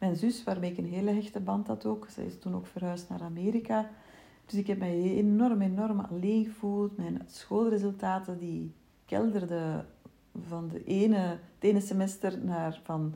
mijn 0.03 0.15
zus, 0.15 0.43
waarmee 0.43 0.71
ik 0.71 0.77
een 0.77 0.93
hele 0.93 1.11
hechte 1.11 1.39
band 1.39 1.67
had 1.67 1.85
ook, 1.85 2.07
zij 2.09 2.25
is 2.25 2.39
toen 2.39 2.55
ook 2.55 2.67
verhuisd 2.67 3.09
naar 3.09 3.21
Amerika. 3.21 3.89
Dus 4.45 4.59
ik 4.59 4.67
heb 4.67 4.79
mij 4.79 5.01
enorm, 5.01 5.61
enorm 5.61 5.99
alleen 5.99 6.45
gevoeld. 6.45 6.97
Mijn 6.97 7.21
schoolresultaten 7.27 8.37
die 8.39 8.73
kelderden 9.05 9.85
van 10.47 10.67
de 10.67 10.83
ene, 10.83 11.17
het 11.17 11.39
ene 11.59 11.81
semester 11.81 12.37
naar 12.45 12.79
van, 12.83 13.13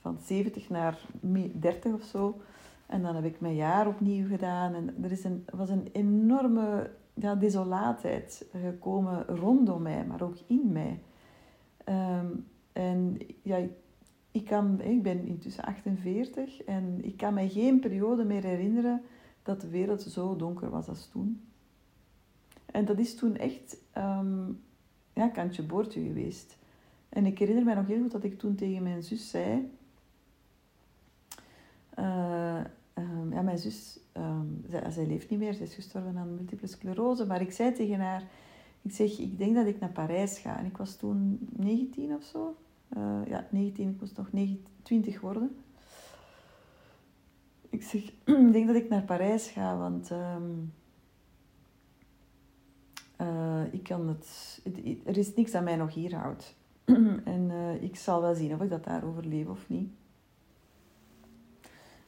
van 0.00 0.18
70 0.24 0.68
naar 0.68 0.98
30 1.20 1.92
of 1.92 2.02
zo. 2.02 2.40
En 2.86 3.02
dan 3.02 3.14
heb 3.14 3.24
ik 3.24 3.40
mijn 3.40 3.54
jaar 3.54 3.86
opnieuw 3.86 4.28
gedaan. 4.28 4.74
En 4.74 4.94
er 5.02 5.12
is 5.12 5.24
een, 5.24 5.44
was 5.52 5.68
een 5.68 5.88
enorme 5.92 6.90
ja, 7.14 7.34
desolaatheid 7.34 8.46
gekomen 8.60 9.26
rondom 9.26 9.82
mij, 9.82 10.04
maar 10.06 10.22
ook 10.22 10.36
in 10.46 10.72
mij. 10.72 11.00
Ehm, 11.84 12.26
en 12.72 13.18
ja, 13.42 13.58
kan, 14.44 14.80
ik 14.80 15.02
ben 15.02 15.26
intussen 15.26 15.64
48 15.64 16.62
en 16.62 17.04
ik 17.04 17.16
kan 17.16 17.34
mij 17.34 17.48
geen 17.48 17.80
periode 17.80 18.24
meer 18.24 18.42
herinneren 18.42 19.02
dat 19.42 19.60
de 19.60 19.68
wereld 19.68 20.02
zo 20.02 20.36
donker 20.36 20.70
was 20.70 20.88
als 20.88 21.08
toen. 21.08 21.40
En 22.66 22.84
dat 22.84 22.98
is 22.98 23.14
toen 23.14 23.36
echt 23.36 23.76
um, 23.96 24.60
ja, 25.12 25.28
kantje 25.28 25.62
boordje 25.62 26.02
geweest. 26.02 26.56
En 27.08 27.26
ik 27.26 27.38
herinner 27.38 27.64
mij 27.64 27.74
nog 27.74 27.86
heel 27.86 28.00
goed 28.02 28.10
dat 28.10 28.24
ik 28.24 28.38
toen 28.38 28.54
tegen 28.54 28.82
mijn 28.82 29.02
zus 29.02 29.30
zei... 29.30 29.70
Uh, 31.98 32.60
ja, 33.30 33.42
mijn 33.42 33.58
zus, 33.58 33.98
um, 34.16 34.64
zij, 34.68 34.90
zij, 34.90 35.06
leeft 35.06 35.30
niet 35.30 35.38
meer, 35.38 35.52
ze 35.52 35.62
is 35.62 35.74
gestorven 35.74 36.16
aan 36.16 36.34
multiple 36.34 36.68
sclerose. 36.68 37.26
Maar 37.26 37.40
ik 37.40 37.52
zei 37.52 37.72
tegen 37.72 38.00
haar, 38.00 38.22
ik 38.82 38.92
zeg, 38.92 39.18
ik 39.18 39.38
denk 39.38 39.54
dat 39.54 39.66
ik 39.66 39.80
naar 39.80 39.90
Parijs 39.90 40.38
ga. 40.38 40.58
En 40.58 40.66
ik 40.66 40.76
was 40.76 40.96
toen 40.96 41.48
19 41.56 42.14
of 42.14 42.22
zo. 42.22 42.56
Uh, 42.96 43.20
ja, 43.26 43.46
19, 43.50 43.88
ik 43.88 44.00
moest 44.00 44.16
nog 44.16 44.28
20 44.82 45.20
worden. 45.20 45.56
Ik 47.70 47.82
zeg, 47.82 48.02
ik 48.46 48.52
denk 48.52 48.66
dat 48.66 48.76
ik 48.76 48.88
naar 48.88 49.02
Parijs 49.02 49.48
ga, 49.48 49.76
want 49.76 50.10
um, 50.10 50.72
uh, 53.20 53.72
ik 53.72 53.82
kan 53.82 54.08
het, 54.08 54.60
er 55.04 55.16
is 55.16 55.34
niks 55.34 55.54
aan 55.54 55.64
mij 55.64 55.76
nog 55.76 55.94
hier 55.94 56.14
houdt. 56.14 56.54
en 57.34 57.50
uh, 57.50 57.82
ik 57.82 57.96
zal 57.96 58.20
wel 58.20 58.34
zien 58.34 58.54
of 58.54 58.60
ik 58.60 58.70
dat 58.70 58.84
daar 58.84 59.04
overleef 59.04 59.46
of 59.46 59.68
niet. 59.68 59.90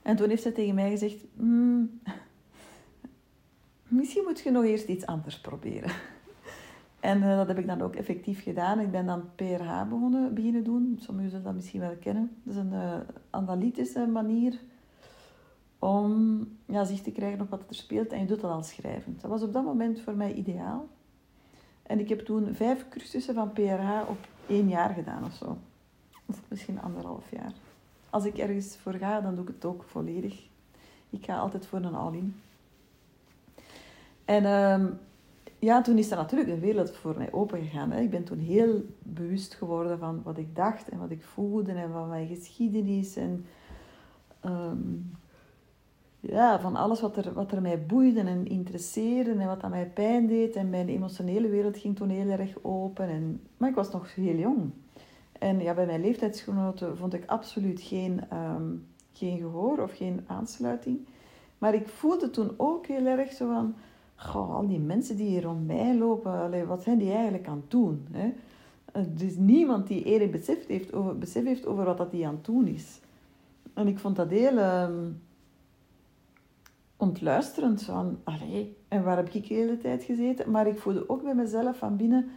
En 0.02 0.16
toen 0.16 0.28
heeft 0.28 0.42
ze 0.42 0.52
tegen 0.52 0.75
mij 0.75 0.90
gezegd: 0.90 1.25
mm, 1.35 2.00
Misschien 3.88 4.25
moet 4.25 4.40
je 4.40 4.50
nog 4.50 4.64
eerst 4.64 4.88
iets 4.88 5.06
anders 5.06 5.40
proberen. 5.40 5.90
En 7.00 7.23
uh, 7.23 7.37
dat 7.37 7.47
heb 7.49 7.59
ik 7.59 7.67
dan 7.67 7.83
ook 7.83 7.95
effectief 7.95 8.43
gedaan. 8.43 8.81
Ik 8.81 8.90
ben 8.90 9.07
dan 9.07 9.23
PRH 9.35 9.88
begonnen, 9.88 10.35
beginnen 10.35 10.64
doen. 10.64 10.99
Sommigen 11.00 11.31
zullen 11.31 11.45
dat 11.45 11.55
misschien 11.55 11.81
wel 11.81 11.97
kennen. 12.00 12.37
Dat 12.43 12.55
is 12.55 12.61
een 12.61 12.73
uh, 12.73 12.95
analytische 13.31 14.07
manier 14.07 14.59
om 15.78 16.40
ja, 16.67 16.85
zicht 16.85 17.05
te 17.05 17.11
krijgen 17.11 17.40
op 17.40 17.50
wat 17.50 17.62
er 17.69 17.75
speelt. 17.75 18.12
En 18.12 18.21
je 18.21 18.26
doet 18.26 18.40
dat 18.40 18.50
al 18.50 18.62
schrijvend. 18.62 19.21
Dat 19.21 19.31
was 19.31 19.43
op 19.43 19.52
dat 19.52 19.64
moment 19.64 20.00
voor 20.00 20.17
mij 20.17 20.33
ideaal. 20.33 20.88
En 21.83 21.99
ik 21.99 22.09
heb 22.09 22.21
toen 22.21 22.55
vijf 22.55 22.88
cursussen 22.88 23.35
van 23.35 23.52
PRH 23.52 24.09
op 24.09 24.28
één 24.47 24.69
jaar 24.69 24.90
gedaan 24.90 25.25
of 25.25 25.33
zo. 25.33 25.59
Of 26.26 26.43
misschien 26.49 26.81
anderhalf 26.81 27.31
jaar. 27.31 27.52
Als 28.11 28.25
ik 28.25 28.38
ergens 28.38 28.76
voor 28.76 28.95
ga, 28.95 29.21
dan 29.21 29.35
doe 29.35 29.45
ik 29.45 29.55
het 29.55 29.64
ook 29.64 29.83
volledig. 29.83 30.47
Ik 31.11 31.25
ga 31.25 31.38
altijd 31.38 31.67
voor 31.67 31.78
een 31.78 31.95
all-in. 31.95 32.40
En 34.25 34.45
um, 34.45 34.99
ja, 35.59 35.83
toen 35.83 35.99
is 35.99 36.11
er 36.11 36.17
natuurlijk 36.17 36.50
een 36.50 36.61
wereld 36.61 36.91
voor 36.91 37.15
mij 37.17 37.33
open 37.33 37.62
gegaan. 37.62 37.93
Ik 37.93 38.11
ben 38.11 38.25
toen 38.25 38.38
heel 38.38 38.85
bewust 38.99 39.55
geworden 39.55 39.99
van 39.99 40.21
wat 40.23 40.38
ik 40.38 40.57
dacht 40.57 40.88
en 40.88 40.99
wat 40.99 41.11
ik 41.11 41.23
voelde 41.23 41.73
en 41.73 41.93
van 41.93 42.09
mijn 42.09 42.27
geschiedenis. 42.27 43.17
En 43.17 43.45
um, 44.45 45.11
ja, 46.21 46.61
van 46.61 46.77
alles 46.77 47.00
wat 47.00 47.17
er, 47.17 47.33
wat 47.33 47.53
er 47.53 47.62
mij 47.62 47.87
boeide 47.87 48.21
en 48.21 48.47
interesseerde 48.47 49.31
en 49.31 49.47
wat 49.47 49.62
aan 49.62 49.71
mij 49.71 49.87
pijn 49.87 50.27
deed. 50.27 50.57
En 50.57 50.71
mijn 50.71 50.88
emotionele 50.88 51.49
wereld 51.49 51.79
ging 51.79 51.97
toen 51.97 52.09
heel 52.09 52.31
erg 52.31 52.57
open. 52.62 53.09
En, 53.09 53.41
maar 53.57 53.69
ik 53.69 53.75
was 53.75 53.91
nog 53.91 54.15
heel 54.15 54.37
jong. 54.37 54.71
En 55.38 55.61
ja, 55.61 55.75
bij 55.75 55.87
mijn 55.87 56.00
leeftijdsgenoten 56.00 56.97
vond 56.97 57.15
ik 57.15 57.23
absoluut 57.27 57.81
geen, 57.81 58.21
um, 58.33 58.87
geen 59.12 59.38
gehoor 59.38 59.79
of 59.79 59.97
geen 59.97 60.25
aansluiting. 60.27 61.07
Maar 61.59 61.75
ik 61.75 61.88
voelde 61.88 62.31
toen 62.31 62.55
ook 62.57 62.87
heel 62.87 63.07
erg 63.07 63.33
zo 63.33 63.47
van... 63.47 63.75
Goh, 64.20 64.54
al 64.54 64.66
die 64.66 64.78
mensen 64.78 65.16
die 65.16 65.26
hier 65.26 65.42
rond 65.42 65.66
mij 65.66 65.96
lopen, 65.96 66.32
allee, 66.32 66.64
wat 66.64 66.82
zijn 66.82 66.98
die 66.98 67.12
eigenlijk 67.12 67.48
aan 67.48 67.56
het 67.56 67.70
doen? 67.70 68.06
Hè? 68.10 68.32
Is 69.18 69.37
niemand 69.37 69.87
die 69.87 70.04
eerlijk 70.04 70.30
besef 70.30 70.66
heeft 70.66 70.92
over, 70.92 71.18
besef 71.18 71.44
heeft 71.44 71.66
over 71.66 71.84
wat 71.84 71.98
dat 71.98 72.10
die 72.10 72.26
aan 72.26 72.34
het 72.34 72.44
doen 72.44 72.66
is. 72.66 73.00
En 73.75 73.87
ik 73.87 73.98
vond 73.98 74.16
dat 74.16 74.30
heel 74.30 74.58
um, 74.58 75.22
ontluisterend. 76.96 77.82
Van, 77.82 78.18
allee, 78.25 78.76
en 78.88 79.02
waar 79.02 79.16
heb 79.16 79.28
ik 79.28 79.48
de 79.48 79.54
hele 79.54 79.78
tijd 79.78 80.02
gezeten? 80.04 80.50
Maar 80.50 80.66
ik 80.66 80.78
voelde 80.78 81.08
ook 81.08 81.22
bij 81.22 81.34
mezelf 81.34 81.78
van 81.78 81.96
binnen 81.96 82.28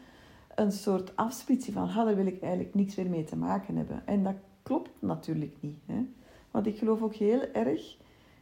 een 0.55 0.71
soort 0.71 1.15
afsplitsing 1.15 1.75
van, 1.75 2.05
daar 2.05 2.15
wil 2.15 2.25
ik 2.25 2.41
eigenlijk 2.41 2.73
niks 2.75 2.95
meer 2.95 3.09
mee 3.09 3.23
te 3.23 3.35
maken 3.35 3.75
hebben. 3.75 4.01
En 4.05 4.23
dat 4.23 4.35
klopt 4.63 4.89
natuurlijk 4.99 5.55
niet. 5.59 5.77
Hè? 5.85 6.05
Want 6.51 6.65
ik 6.65 6.77
geloof 6.77 7.01
ook 7.01 7.15
heel 7.15 7.41
erg 7.53 7.97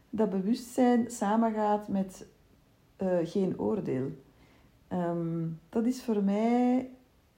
dat 0.09 0.29
bewustzijn 0.29 1.11
samengaat 1.11 1.87
met 1.87 2.27
uh, 3.01 3.17
geen 3.23 3.59
oordeel. 3.59 4.11
Um, 4.93 5.59
dat 5.69 5.85
is 5.85 6.03
voor 6.03 6.23
mij 6.23 6.89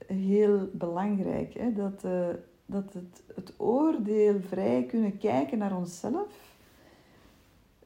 heel 0.06 0.70
belangrijk. 0.74 1.54
Hè? 1.54 1.74
Dat, 1.74 2.04
uh, 2.06 2.28
dat 2.66 2.94
het, 2.94 3.24
het 3.36 3.54
oordeel 3.58 4.40
vrij 4.42 4.84
kunnen 4.84 5.18
kijken 5.18 5.58
naar 5.58 5.78
onszelf 5.78 6.52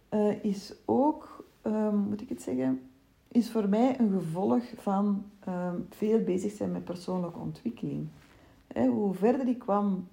uh, 0.10 0.44
is 0.44 0.74
ook, 0.86 1.46
um, 1.64 1.98
moet 1.98 2.22
ik 2.22 2.30
het 2.30 2.42
zeggen, 2.42 2.90
is 3.28 3.52
voor 3.52 3.70
mij 3.70 4.00
een 4.00 4.12
gevolg 4.12 4.64
van 4.76 5.26
um, 5.48 5.88
veel 5.90 6.24
bezig 6.24 6.52
zijn 6.52 6.72
met 6.72 6.84
persoonlijke 6.84 7.40
ontwikkeling. 7.40 8.08
Hè, 8.68 8.88
hoe 8.88 9.14
verder 9.14 9.48
ik 9.48 9.60
kwam 9.60 10.08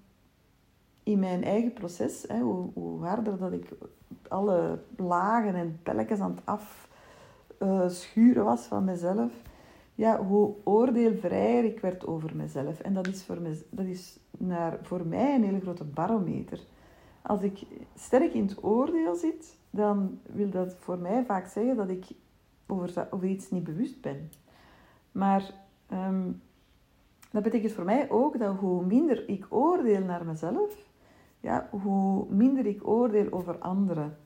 in 1.02 1.18
mijn 1.18 1.44
eigen 1.44 1.72
proces, 1.72 2.24
hè, 2.28 2.40
hoe, 2.40 2.70
hoe, 2.74 3.04
harder 3.04 3.38
dat 3.38 3.52
ik 3.52 3.68
alle 4.28 4.78
lagen 4.96 5.54
en 5.54 5.78
pelletjes 5.82 6.20
aan 6.20 6.30
het 6.30 6.44
afschuren 7.62 8.44
was 8.44 8.64
van 8.64 8.84
mezelf, 8.84 9.32
ja, 9.94 10.24
hoe 10.24 10.54
oordeelvrijer 10.64 11.64
ik 11.64 11.80
werd 11.80 12.06
over 12.06 12.36
mezelf. 12.36 12.80
En 12.80 12.94
dat 12.94 13.06
is, 13.06 13.24
voor, 13.24 13.38
dat 13.70 13.86
is 13.86 14.18
naar, 14.38 14.78
voor 14.82 15.06
mij 15.06 15.34
een 15.34 15.44
hele 15.44 15.60
grote 15.60 15.84
barometer. 15.84 16.60
Als 17.22 17.42
ik 17.42 17.62
sterk 17.94 18.34
in 18.34 18.46
het 18.46 18.64
oordeel 18.64 19.14
zit, 19.14 19.56
dan 19.70 20.18
wil 20.32 20.50
dat 20.50 20.76
voor 20.78 20.98
mij 20.98 21.24
vaak 21.24 21.46
zeggen 21.46 21.76
dat 21.76 21.88
ik 21.88 22.04
over, 22.66 23.06
over 23.10 23.28
iets 23.28 23.50
niet 23.50 23.64
bewust 23.64 24.00
ben. 24.00 24.30
Maar 25.12 25.50
um, 25.92 26.42
dat 27.30 27.42
betekent 27.42 27.72
voor 27.72 27.84
mij 27.84 28.10
ook 28.10 28.38
dat 28.38 28.56
hoe 28.56 28.84
minder 28.84 29.28
ik 29.28 29.46
oordeel 29.48 30.04
naar 30.04 30.24
mezelf, 30.24 30.90
ja, 31.40 31.68
hoe 31.70 32.26
minder 32.28 32.66
ik 32.66 32.88
oordeel 32.88 33.32
over 33.32 33.58
anderen. 33.58 34.16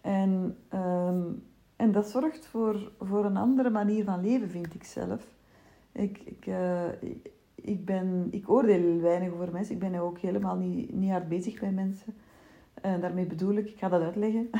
En, 0.00 0.56
um, 0.74 1.42
en 1.78 1.92
dat 1.92 2.08
zorgt 2.08 2.46
voor, 2.46 2.92
voor 3.00 3.24
een 3.24 3.36
andere 3.36 3.70
manier 3.70 4.04
van 4.04 4.20
leven, 4.20 4.50
vind 4.50 4.74
ik 4.74 4.84
zelf. 4.84 5.26
Ik, 5.92 6.18
ik, 6.18 6.46
uh, 6.46 7.02
ik, 7.54 7.84
ben, 7.84 8.28
ik 8.30 8.50
oordeel 8.50 9.00
weinig 9.00 9.32
over 9.32 9.52
mensen. 9.52 9.74
Ik 9.74 9.80
ben 9.80 9.94
ook 9.94 10.18
helemaal 10.18 10.56
niet, 10.56 10.92
niet 10.92 11.10
hard 11.10 11.28
bezig 11.28 11.60
bij 11.60 11.70
mensen. 11.70 12.14
En 12.74 13.00
daarmee 13.00 13.26
bedoel 13.26 13.54
ik, 13.54 13.68
ik 13.68 13.78
ga 13.78 13.88
dat 13.88 14.02
uitleggen. 14.02 14.50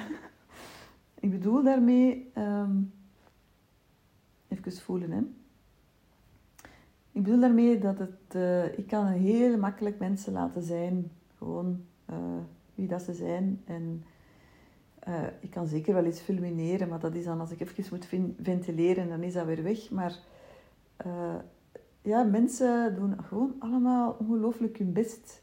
ik 1.24 1.30
bedoel 1.30 1.62
daarmee 1.62 2.30
um, 2.36 2.92
Even 4.48 4.72
voelen, 4.72 5.10
hè. 5.10 5.20
Ik 7.12 7.22
bedoel 7.22 7.40
daarmee 7.40 7.78
dat 7.78 7.98
het... 7.98 8.34
Uh, 8.36 8.78
ik 8.78 8.86
kan 8.86 9.06
heel 9.06 9.58
makkelijk 9.58 9.98
mensen 9.98 10.32
laten 10.32 10.62
zijn. 10.62 11.10
Gewoon 11.38 11.84
wie 12.74 12.88
dat 12.88 13.02
ze 13.02 13.12
zijn. 13.12 13.62
En 13.64 14.04
uh, 15.08 15.26
ik 15.40 15.50
kan 15.50 15.66
zeker 15.66 15.94
wel 15.94 16.04
iets 16.04 16.20
fulmineren, 16.20 16.88
maar 16.88 17.00
dat 17.00 17.14
is 17.14 17.24
dan 17.24 17.40
als 17.40 17.50
ik 17.50 17.60
even 17.60 17.84
moet 17.90 18.08
ventileren, 18.42 19.08
dan 19.08 19.22
is 19.22 19.32
dat 19.32 19.46
weer 19.46 19.62
weg. 19.62 19.90
Maar 19.90 20.18
ja, 22.02 22.22
mensen 22.22 22.94
doen 22.94 23.22
gewoon 23.22 23.54
allemaal 23.58 24.16
ongelooflijk 24.18 24.78
hun 24.78 24.92
best, 24.92 25.42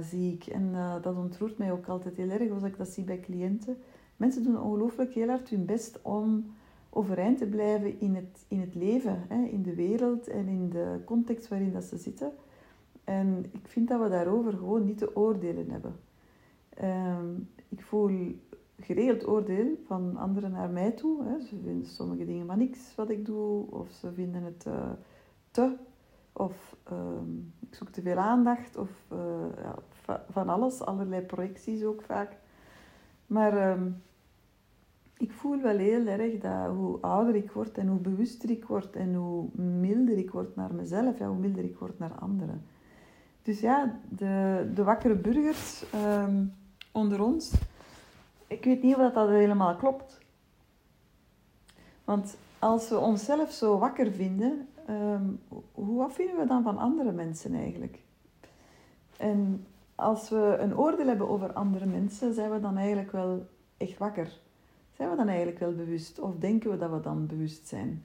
zie 0.00 0.32
ik. 0.32 0.46
En 0.46 0.72
dat 1.02 1.16
ontroert 1.16 1.58
mij 1.58 1.72
ook 1.72 1.86
altijd 1.86 2.16
heel 2.16 2.30
erg 2.30 2.50
als 2.50 2.62
ik 2.62 2.76
dat 2.76 2.88
zie 2.88 3.04
bij 3.04 3.20
cliënten. 3.20 3.76
Mensen 4.16 4.44
doen 4.44 4.60
ongelooflijk 4.60 5.12
heel 5.12 5.28
hard 5.28 5.48
hun 5.48 5.64
best 5.64 6.02
om 6.02 6.54
overeind 6.90 7.38
te 7.38 7.46
blijven 7.46 8.00
in 8.00 8.14
het, 8.14 8.44
in 8.48 8.60
het 8.60 8.74
leven, 8.74 9.24
hè, 9.28 9.44
in 9.44 9.62
de 9.62 9.74
wereld 9.74 10.28
en 10.28 10.48
in 10.48 10.68
de 10.70 11.00
context 11.04 11.48
waarin 11.48 11.72
dat 11.72 11.84
ze 11.84 11.96
zitten. 11.96 12.32
En 13.04 13.44
ik 13.52 13.66
vind 13.66 13.88
dat 13.88 14.00
we 14.00 14.08
daarover 14.08 14.52
gewoon 14.52 14.84
niet 14.84 14.98
te 14.98 15.16
oordelen 15.16 15.70
hebben. 15.70 15.94
Um, 16.82 17.48
ik 17.72 17.82
voel 17.82 18.36
geregeld 18.80 19.26
oordeel 19.26 19.78
van 19.86 20.16
anderen 20.16 20.50
naar 20.50 20.70
mij 20.70 20.90
toe. 20.90 21.24
Hè. 21.24 21.40
Ze 21.40 21.56
vinden 21.64 21.86
sommige 21.86 22.24
dingen 22.24 22.46
maar 22.46 22.56
niks 22.56 22.94
wat 22.94 23.10
ik 23.10 23.26
doe, 23.26 23.70
of 23.70 23.90
ze 23.90 24.12
vinden 24.12 24.42
het 24.42 24.64
uh, 24.68 24.90
te, 25.50 25.76
of 26.32 26.76
um, 26.92 27.52
ik 27.60 27.74
zoek 27.74 27.88
te 27.88 28.02
veel 28.02 28.16
aandacht, 28.16 28.76
of 28.76 28.90
uh, 29.12 29.18
ja, 29.62 29.78
van 30.30 30.48
alles, 30.48 30.80
allerlei 30.80 31.22
projecties 31.22 31.84
ook 31.84 32.02
vaak. 32.02 32.36
Maar 33.26 33.70
um, 33.70 34.02
ik 35.16 35.32
voel 35.32 35.60
wel 35.60 35.76
heel 35.76 36.06
erg 36.06 36.38
dat 36.38 36.74
hoe 36.74 36.98
ouder 37.00 37.34
ik 37.34 37.50
word 37.50 37.78
en 37.78 37.88
hoe 37.88 38.00
bewuster 38.00 38.50
ik 38.50 38.64
word 38.64 38.96
en 38.96 39.14
hoe 39.14 39.48
milder 39.80 40.18
ik 40.18 40.30
word 40.30 40.56
naar 40.56 40.74
mezelf, 40.74 41.18
ja, 41.18 41.28
hoe 41.28 41.38
milder 41.38 41.64
ik 41.64 41.78
word 41.78 41.98
naar 41.98 42.14
anderen. 42.18 42.62
dus 43.42 43.60
ja, 43.60 44.00
de, 44.08 44.70
de 44.74 44.82
wakkere 44.84 45.14
burgers 45.14 45.84
ehm, 45.90 46.44
onder 46.92 47.22
ons, 47.22 47.52
ik 48.46 48.64
weet 48.64 48.82
niet 48.82 48.96
of 48.96 49.12
dat 49.12 49.28
helemaal 49.28 49.76
klopt. 49.76 50.20
Want 52.04 52.36
als 52.58 52.88
we 52.88 52.98
onszelf 52.98 53.52
zo 53.52 53.78
wakker 53.78 54.12
vinden, 54.12 54.68
um, 54.88 55.40
hoe 55.72 55.96
wat 55.96 56.12
vinden 56.12 56.36
we 56.36 56.46
dan 56.46 56.62
van 56.62 56.78
andere 56.78 57.12
mensen 57.12 57.54
eigenlijk? 57.54 57.98
En 59.16 59.66
als 59.94 60.28
we 60.28 60.56
een 60.58 60.76
oordeel 60.76 61.06
hebben 61.06 61.28
over 61.28 61.52
andere 61.52 61.86
mensen, 61.86 62.34
zijn 62.34 62.50
we 62.50 62.60
dan 62.60 62.76
eigenlijk 62.76 63.12
wel 63.12 63.46
echt 63.76 63.98
wakker? 63.98 64.40
Zijn 64.96 65.10
we 65.10 65.16
dan 65.16 65.28
eigenlijk 65.28 65.58
wel 65.58 65.74
bewust? 65.74 66.18
Of 66.18 66.36
denken 66.38 66.70
we 66.70 66.76
dat 66.76 66.90
we 66.90 67.00
dan 67.00 67.26
bewust 67.26 67.68
zijn? 67.68 68.04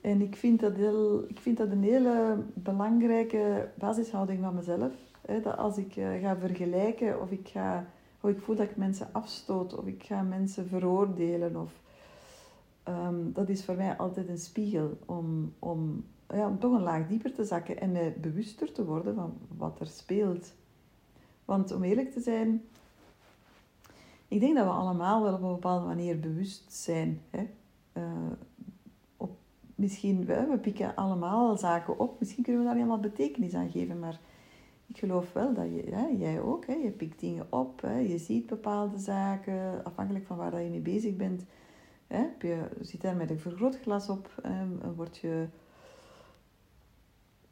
En 0.00 0.20
ik 0.20 0.36
vind 0.36 0.60
dat, 0.60 0.76
heel, 0.76 1.24
ik 1.28 1.38
vind 1.38 1.56
dat 1.56 1.70
een 1.70 1.82
hele 1.82 2.36
belangrijke 2.54 3.68
basishouding 3.74 4.42
van 4.42 4.54
mezelf. 4.54 4.92
Dat 5.26 5.56
als 5.56 5.76
ik 5.76 5.96
uh, 5.96 6.20
ga 6.20 6.36
vergelijken 6.36 7.20
of 7.20 7.30
ik, 7.30 7.48
ga, 7.48 7.86
of 8.20 8.30
ik 8.30 8.40
voel 8.40 8.56
dat 8.56 8.70
ik 8.70 8.76
mensen 8.76 9.08
afstoot 9.12 9.78
of 9.78 9.86
ik 9.86 10.02
ga 10.02 10.22
mensen 10.22 10.68
veroordelen. 10.68 11.56
Of, 11.56 11.72
um, 12.88 13.32
dat 13.32 13.48
is 13.48 13.64
voor 13.64 13.74
mij 13.74 13.96
altijd 13.96 14.28
een 14.28 14.38
spiegel 14.38 14.98
om, 15.06 15.54
om, 15.58 16.04
ja, 16.28 16.48
om 16.48 16.58
toch 16.58 16.72
een 16.72 16.82
laag 16.82 17.06
dieper 17.06 17.34
te 17.34 17.44
zakken 17.44 17.80
en 17.80 17.92
me 17.92 18.12
bewuster 18.20 18.72
te 18.72 18.84
worden 18.84 19.14
van 19.14 19.32
wat 19.56 19.80
er 19.80 19.86
speelt. 19.86 20.52
Want 21.44 21.72
om 21.72 21.82
eerlijk 21.82 22.12
te 22.12 22.20
zijn, 22.20 22.62
ik 24.28 24.40
denk 24.40 24.56
dat 24.56 24.64
we 24.64 24.70
allemaal 24.70 25.22
wel 25.22 25.34
op 25.34 25.42
een 25.42 25.52
bepaalde 25.52 25.86
manier 25.86 26.20
bewust 26.20 26.72
zijn. 26.72 27.20
Hè? 27.30 27.48
Uh, 27.92 28.02
op, 29.16 29.30
misschien, 29.74 30.24
we, 30.24 30.46
we 30.50 30.58
pikken 30.58 30.94
allemaal 30.94 31.56
zaken 31.56 31.98
op. 31.98 32.20
Misschien 32.20 32.42
kunnen 32.42 32.60
we 32.60 32.66
daar 32.66 32.76
helemaal 32.76 33.00
betekenis 33.00 33.54
aan 33.54 33.70
geven. 33.70 33.98
Maar 33.98 34.20
ik 34.90 34.98
geloof 34.98 35.32
wel 35.32 35.54
dat 35.54 35.64
je, 35.64 35.82
hè, 35.90 36.06
jij 36.06 36.40
ook, 36.40 36.66
hè, 36.66 36.74
je 36.74 36.90
pikt 36.90 37.20
dingen 37.20 37.46
op. 37.50 37.80
Hè, 37.80 37.98
je 37.98 38.18
ziet 38.18 38.46
bepaalde 38.46 38.98
zaken, 38.98 39.84
afhankelijk 39.84 40.26
van 40.26 40.36
waar 40.36 40.50
dat 40.50 40.62
je 40.62 40.70
mee 40.70 40.80
bezig 40.80 41.16
bent. 41.16 41.44
Hè, 42.06 42.26
je 42.38 42.68
zit 42.80 43.00
daar 43.00 43.16
met 43.16 43.30
een 43.30 43.40
vergrootglas 43.40 44.08
op 44.08 44.30
en 44.42 44.94
word 44.96 45.16
je 45.16 45.46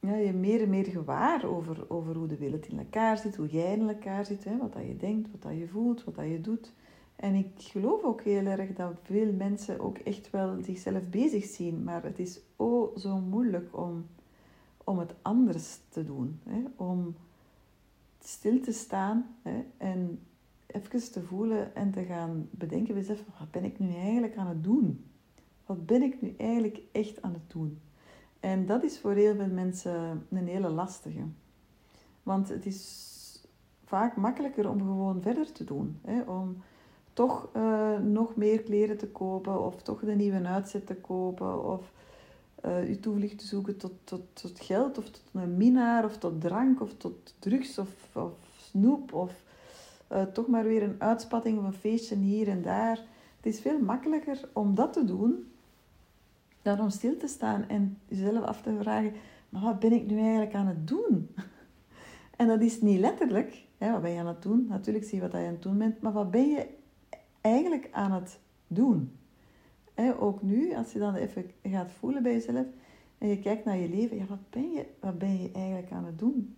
ja, 0.01 0.15
je 0.15 0.33
meer 0.33 0.63
en 0.63 0.69
meer 0.69 0.87
gewaar 0.87 1.47
over, 1.47 1.85
over 1.89 2.17
hoe 2.17 2.27
de 2.27 2.37
wereld 2.37 2.67
in 2.67 2.79
elkaar 2.79 3.19
zit, 3.19 3.37
hoe 3.37 3.49
jij 3.49 3.73
in 3.73 3.89
elkaar 3.89 4.25
zit, 4.25 4.45
hè, 4.45 4.57
wat 4.57 4.73
dat 4.73 4.87
je 4.87 4.97
denkt, 4.97 5.31
wat 5.31 5.43
dat 5.43 5.59
je 5.59 5.69
voelt, 5.69 6.05
wat 6.05 6.15
dat 6.15 6.27
je 6.27 6.41
doet. 6.41 6.73
En 7.17 7.35
ik 7.35 7.51
geloof 7.57 8.03
ook 8.03 8.23
heel 8.23 8.47
erg 8.47 8.73
dat 8.73 8.93
veel 9.03 9.33
mensen 9.33 9.81
ook 9.81 9.99
echt 9.99 10.31
wel 10.31 10.63
zichzelf 10.63 11.03
bezig 11.11 11.45
zien, 11.45 11.85
maar 11.85 12.03
het 12.03 12.19
is 12.19 12.41
oh 12.57 12.97
zo 12.97 13.17
moeilijk 13.17 13.77
om, 13.77 14.07
om 14.85 14.99
het 14.99 15.15
anders 15.23 15.79
te 15.89 16.05
doen. 16.05 16.41
Hè, 16.45 16.63
om 16.77 17.15
stil 18.29 18.61
te 18.61 18.73
staan 18.73 19.37
hè, 19.43 19.65
en 19.77 20.21
even 20.67 21.13
te 21.13 21.23
voelen 21.23 21.75
en 21.75 21.91
te 21.91 22.05
gaan 22.05 22.49
bedenken, 22.51 22.95
beseffen, 22.95 23.27
wat 23.39 23.51
ben 23.51 23.65
ik 23.65 23.79
nu 23.79 23.95
eigenlijk 23.95 24.37
aan 24.37 24.47
het 24.47 24.65
doen? 24.65 25.05
Wat 25.67 25.87
ben 25.87 26.03
ik 26.03 26.23
nu 26.23 26.35
eigenlijk 26.39 26.81
echt 26.93 27.23
aan 27.23 27.33
het 27.33 27.51
doen? 27.51 27.81
En 28.41 28.67
dat 28.67 28.83
is 28.83 28.99
voor 28.99 29.13
heel 29.13 29.35
veel 29.35 29.49
mensen 29.49 30.27
een 30.31 30.49
hele 30.49 30.69
lastige. 30.69 31.23
Want 32.23 32.49
het 32.49 32.67
is 32.67 33.43
vaak 33.85 34.17
makkelijker 34.17 34.69
om 34.69 34.79
gewoon 34.79 35.23
verder 35.23 35.53
te 35.53 35.65
doen. 35.65 35.99
Hè? 36.03 36.21
Om 36.21 36.63
toch 37.13 37.49
uh, 37.57 37.99
nog 37.99 38.37
meer 38.37 38.63
kleren 38.63 38.99
te 38.99 39.09
kopen 39.09 39.65
of 39.65 39.83
toch 39.83 40.01
de 40.01 40.15
nieuwe 40.15 40.45
uitzet 40.45 40.87
te 40.87 40.97
kopen 40.97 41.65
of 41.65 41.93
uh, 42.65 42.89
je 42.89 43.01
toevlucht 43.01 43.39
te 43.39 43.47
zoeken 43.47 43.77
tot, 43.77 43.93
tot, 44.05 44.23
tot 44.33 44.61
geld 44.61 44.99
of 44.99 45.05
tot 45.05 45.23
een 45.33 45.57
minnaar 45.57 46.05
of 46.05 46.19
tot 46.19 46.41
drank 46.41 46.81
of 46.81 46.95
tot 46.97 47.35
drugs 47.39 47.79
of, 47.79 48.17
of 48.17 48.33
snoep 48.57 49.13
of 49.13 49.43
uh, 50.13 50.23
toch 50.23 50.47
maar 50.47 50.65
weer 50.65 50.83
een 50.83 50.97
uitspatting 50.99 51.59
of 51.59 51.65
een 51.65 51.73
feestje 51.73 52.17
hier 52.17 52.49
en 52.49 52.63
daar. 52.63 53.01
Het 53.37 53.47
is 53.55 53.61
veel 53.61 53.79
makkelijker 53.79 54.49
om 54.53 54.75
dat 54.75 54.93
te 54.93 55.05
doen 55.05 55.53
dan 56.63 56.81
om 56.81 56.91
stil 56.91 57.17
te 57.17 57.27
staan 57.27 57.69
en 57.69 57.99
jezelf 58.07 58.45
af 58.45 58.63
te 58.63 58.77
vragen, 58.81 59.13
maar 59.49 59.63
wat 59.63 59.79
ben 59.79 59.93
ik 59.93 60.07
nu 60.07 60.19
eigenlijk 60.19 60.55
aan 60.55 60.67
het 60.67 60.89
doen? 60.89 61.29
En 62.37 62.47
dat 62.47 62.61
is 62.61 62.81
niet 62.81 62.99
letterlijk, 62.99 63.65
hè, 63.79 63.91
wat 63.91 64.03
ben 64.03 64.11
je 64.11 64.21
aan 64.21 64.27
het 64.27 64.43
doen? 64.43 64.67
Natuurlijk 64.69 65.05
zie 65.05 65.15
je 65.15 65.23
wat 65.23 65.33
je 65.33 65.39
aan 65.39 65.45
het 65.45 65.63
doen 65.63 65.79
bent, 65.79 66.01
maar 66.01 66.13
wat 66.13 66.31
ben 66.31 66.49
je 66.49 66.67
eigenlijk 67.41 67.89
aan 67.93 68.13
het 68.13 68.39
doen? 68.67 69.13
Ook 70.19 70.43
nu, 70.43 70.75
als 70.75 70.93
je 70.93 70.99
dan 70.99 71.15
even 71.15 71.51
gaat 71.63 71.91
voelen 71.91 72.23
bij 72.23 72.33
jezelf 72.33 72.67
en 73.19 73.29
je 73.29 73.39
kijkt 73.39 73.65
naar 73.65 73.77
je 73.77 73.89
leven, 73.89 74.17
ja, 74.17 74.25
wat, 74.27 74.51
ben 74.51 74.71
je, 74.71 74.87
wat 75.01 75.19
ben 75.19 75.43
je 75.43 75.51
eigenlijk 75.53 75.93
aan 75.93 76.05
het 76.05 76.19
doen? 76.19 76.57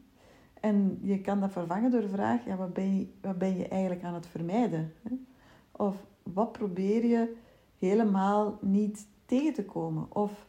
En 0.61 0.99
je 1.03 1.21
kan 1.21 1.41
dat 1.41 1.53
vervangen 1.53 1.91
door 1.91 2.01
de 2.01 2.09
vraag, 2.09 2.45
ja, 2.45 2.57
wat, 2.57 2.73
ben 2.73 2.97
je, 2.99 3.07
wat 3.21 3.39
ben 3.39 3.57
je 3.57 3.69
eigenlijk 3.69 4.03
aan 4.03 4.15
het 4.15 4.27
vermijden? 4.27 4.93
Hè? 5.03 5.15
Of 5.73 6.07
wat 6.23 6.53
probeer 6.53 7.07
je 7.07 7.37
helemaal 7.79 8.59
niet 8.61 9.07
tegen 9.27 9.53
te 9.53 9.65
komen? 9.65 10.07
Of 10.15 10.47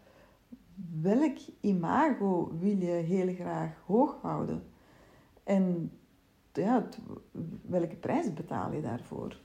welk 1.01 1.37
imago 1.59 2.51
wil 2.59 2.77
je 2.77 2.91
heel 2.91 3.33
graag 3.33 3.83
hoog 3.85 4.17
houden? 4.21 4.63
En 5.43 5.91
ja, 6.53 6.87
welke 7.61 7.95
prijs 7.95 8.33
betaal 8.33 8.71
je 8.71 8.81
daarvoor? 8.81 9.39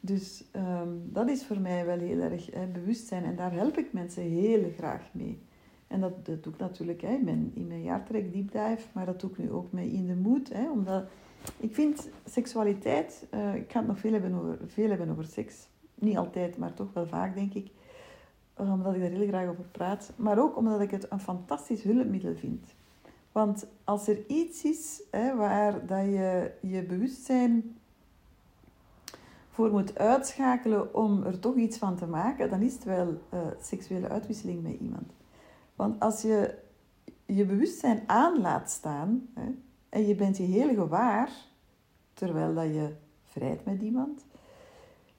Dus 0.00 0.44
ehm, 0.52 0.88
dat 1.02 1.28
is 1.28 1.44
voor 1.44 1.60
mij 1.60 1.86
wel 1.86 1.98
heel 1.98 2.20
erg 2.20 2.50
hè, 2.50 2.66
bewustzijn 2.66 3.24
en 3.24 3.36
daar 3.36 3.52
help 3.52 3.78
ik 3.78 3.92
mensen 3.92 4.22
heel 4.22 4.70
graag 4.76 5.02
mee. 5.12 5.42
En 5.86 6.00
dat, 6.00 6.26
dat 6.26 6.42
doe 6.42 6.52
ik 6.52 6.58
natuurlijk 6.58 7.00
hè, 7.00 7.14
in 7.54 7.66
mijn, 7.66 7.82
jaartrek 7.82 8.32
deep 8.32 8.52
dive, 8.52 8.88
maar 8.92 9.06
dat 9.06 9.20
doe 9.20 9.30
ik 9.30 9.38
nu 9.38 9.50
ook 9.50 9.72
mee 9.72 9.90
in 9.90 10.06
de 10.06 10.14
moed. 10.14 10.52
Hè, 10.52 10.70
omdat 10.70 11.04
ik 11.58 11.74
vind 11.74 12.08
seksualiteit, 12.24 13.26
uh, 13.34 13.54
ik 13.54 13.72
ga 13.72 13.78
het 13.78 13.88
nog 13.88 13.98
veel 13.98 14.12
hebben, 14.12 14.34
over, 14.34 14.58
veel 14.66 14.88
hebben 14.88 15.10
over 15.10 15.24
seks. 15.24 15.68
Niet 15.94 16.16
altijd, 16.16 16.58
maar 16.58 16.74
toch 16.74 16.92
wel 16.92 17.06
vaak 17.06 17.34
denk 17.34 17.54
ik 17.54 17.70
omdat 18.56 18.94
ik 18.94 19.00
daar 19.00 19.10
heel 19.10 19.28
graag 19.28 19.48
over 19.48 19.64
praat, 19.64 20.12
maar 20.16 20.38
ook 20.38 20.56
omdat 20.56 20.80
ik 20.80 20.90
het 20.90 21.06
een 21.10 21.20
fantastisch 21.20 21.82
hulpmiddel 21.82 22.34
vind. 22.34 22.74
Want 23.32 23.66
als 23.84 24.08
er 24.08 24.26
iets 24.26 24.64
is 24.64 25.02
hè, 25.10 25.36
waar 25.36 25.86
dat 25.86 26.04
je 26.04 26.50
je 26.60 26.82
bewustzijn 26.82 27.76
voor 29.56 29.70
moet 29.70 29.98
uitschakelen 29.98 30.94
om 30.94 31.22
er 31.22 31.38
toch 31.38 31.54
iets 31.54 31.78
van 31.78 31.96
te 31.96 32.06
maken, 32.06 32.50
dan 32.50 32.62
is 32.62 32.74
het 32.74 32.84
wel 32.84 33.08
uh, 33.08 33.40
seksuele 33.60 34.08
uitwisseling 34.08 34.62
met 34.62 34.80
iemand. 34.80 35.12
Want 35.76 36.00
als 36.00 36.22
je 36.22 36.54
je 37.26 37.44
bewustzijn 37.44 38.02
aan 38.06 38.40
laat 38.40 38.70
staan 38.70 39.28
hè, 39.34 39.54
en 39.88 40.06
je 40.06 40.14
bent 40.14 40.36
je 40.36 40.42
heel 40.42 40.74
gewaar, 40.74 41.30
terwijl 42.14 42.54
dat 42.54 42.64
je 42.64 42.92
vrijt 43.24 43.64
met 43.64 43.80
iemand, 43.80 44.24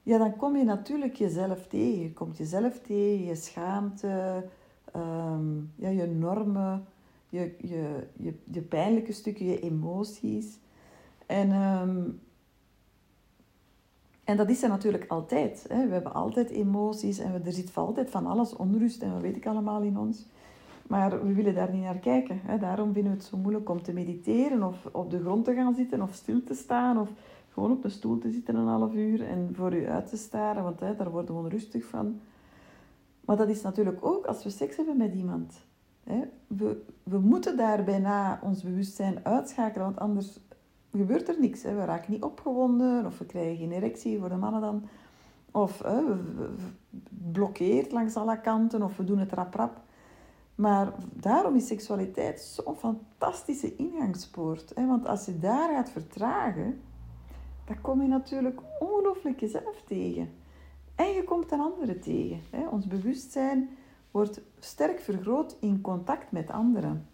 ja, 0.02 0.18
dan 0.18 0.36
kom 0.36 0.56
je 0.56 0.64
natuurlijk 0.64 1.14
jezelf 1.14 1.66
tegen. 1.66 2.02
Je 2.02 2.12
komt 2.12 2.36
jezelf 2.36 2.80
tegen, 2.80 3.24
je 3.24 3.34
schaamte, 3.34 4.44
ehm, 4.92 5.56
ja, 5.74 5.88
je 5.88 6.06
normen, 6.06 6.86
je, 7.28 7.54
je, 7.60 8.06
je, 8.16 8.34
je 8.44 8.62
pijnlijke 8.62 9.12
stukken, 9.12 9.46
je 9.46 9.60
emoties. 9.60 10.58
En, 11.26 11.52
ehm, 11.52 12.00
en 14.28 14.36
dat 14.36 14.50
is 14.50 14.62
er 14.62 14.68
natuurlijk 14.68 15.04
altijd. 15.08 15.64
Hè. 15.68 15.86
We 15.86 15.92
hebben 15.92 16.14
altijd 16.14 16.50
emoties 16.50 17.18
en 17.18 17.42
er 17.44 17.52
zit 17.52 17.70
altijd 17.74 18.10
van 18.10 18.26
alles 18.26 18.56
onrust 18.56 19.02
en 19.02 19.12
wat 19.12 19.20
weet 19.20 19.36
ik 19.36 19.46
allemaal 19.46 19.82
in 19.82 19.98
ons. 19.98 20.26
Maar 20.86 21.26
we 21.26 21.32
willen 21.32 21.54
daar 21.54 21.72
niet 21.72 21.82
naar 21.82 21.98
kijken. 21.98 22.40
Hè. 22.42 22.58
Daarom 22.58 22.92
vinden 22.92 23.12
we 23.12 23.18
het 23.18 23.26
zo 23.26 23.36
moeilijk 23.36 23.68
om 23.68 23.82
te 23.82 23.92
mediteren 23.92 24.62
of 24.62 24.88
op 24.92 25.10
de 25.10 25.20
grond 25.20 25.44
te 25.44 25.54
gaan 25.54 25.74
zitten 25.74 26.02
of 26.02 26.14
stil 26.14 26.42
te 26.44 26.54
staan 26.54 26.98
of 26.98 27.08
gewoon 27.52 27.70
op 27.70 27.82
de 27.82 27.88
stoel 27.88 28.18
te 28.18 28.30
zitten 28.30 28.54
een 28.54 28.66
half 28.66 28.94
uur 28.94 29.26
en 29.26 29.50
voor 29.52 29.74
u 29.74 29.88
uit 29.88 30.08
te 30.08 30.16
staren, 30.16 30.62
want 30.62 30.80
hè, 30.80 30.96
daar 30.96 31.10
worden 31.10 31.34
we 31.34 31.40
onrustig 31.40 31.84
van. 31.84 32.20
Maar 33.24 33.36
dat 33.36 33.48
is 33.48 33.62
natuurlijk 33.62 34.04
ook 34.04 34.26
als 34.26 34.44
we 34.44 34.50
seks 34.50 34.76
hebben 34.76 34.96
met 34.96 35.14
iemand. 35.14 35.54
Hè. 36.04 36.20
We, 36.46 36.82
we 37.02 37.18
moeten 37.18 37.56
daar 37.56 37.84
bijna 37.84 38.40
ons 38.42 38.62
bewustzijn 38.62 39.24
uitschakelen, 39.24 39.86
want 39.86 39.98
anders 39.98 40.38
gebeurt 40.90 41.28
er 41.28 41.40
niks. 41.40 41.62
Hè. 41.62 41.74
We 41.74 41.84
raken 41.84 42.12
niet 42.12 42.22
opgewonden 42.22 43.06
of 43.06 43.18
we 43.18 43.26
krijgen 43.26 43.56
geen 43.56 43.72
erectie 43.72 44.18
voor 44.18 44.28
de 44.28 44.36
mannen 44.36 44.60
dan. 44.60 44.88
Of 45.50 45.78
hè, 45.82 46.04
we, 46.16 46.50
blokkeert 47.08 47.92
langs 47.92 48.16
alle 48.16 48.40
kanten 48.40 48.82
of 48.82 48.96
we 48.96 49.04
doen 49.04 49.18
het 49.18 49.32
rap 49.32 49.54
rap. 49.54 49.80
Maar 50.54 50.92
daarom 51.12 51.56
is 51.56 51.66
seksualiteit 51.66 52.40
zo'n 52.40 52.76
fantastische 52.76 53.76
ingangspoort. 53.76 54.72
Hè? 54.74 54.86
Want 54.86 55.06
als 55.06 55.24
je 55.24 55.38
daar 55.38 55.74
gaat 55.74 55.90
vertragen, 55.90 56.80
dan 57.64 57.80
kom 57.80 58.02
je 58.02 58.08
natuurlijk 58.08 58.60
ongelooflijk 58.78 59.40
jezelf 59.40 59.82
tegen. 59.86 60.30
En 60.94 61.08
je 61.08 61.24
komt 61.24 61.52
een 61.52 61.60
andere 61.60 61.98
tegen. 61.98 62.40
Ons 62.70 62.86
bewustzijn 62.86 63.68
wordt 64.10 64.40
sterk 64.58 65.00
vergroot 65.00 65.56
in 65.60 65.80
contact 65.80 66.32
met 66.32 66.50
anderen. 66.50 67.06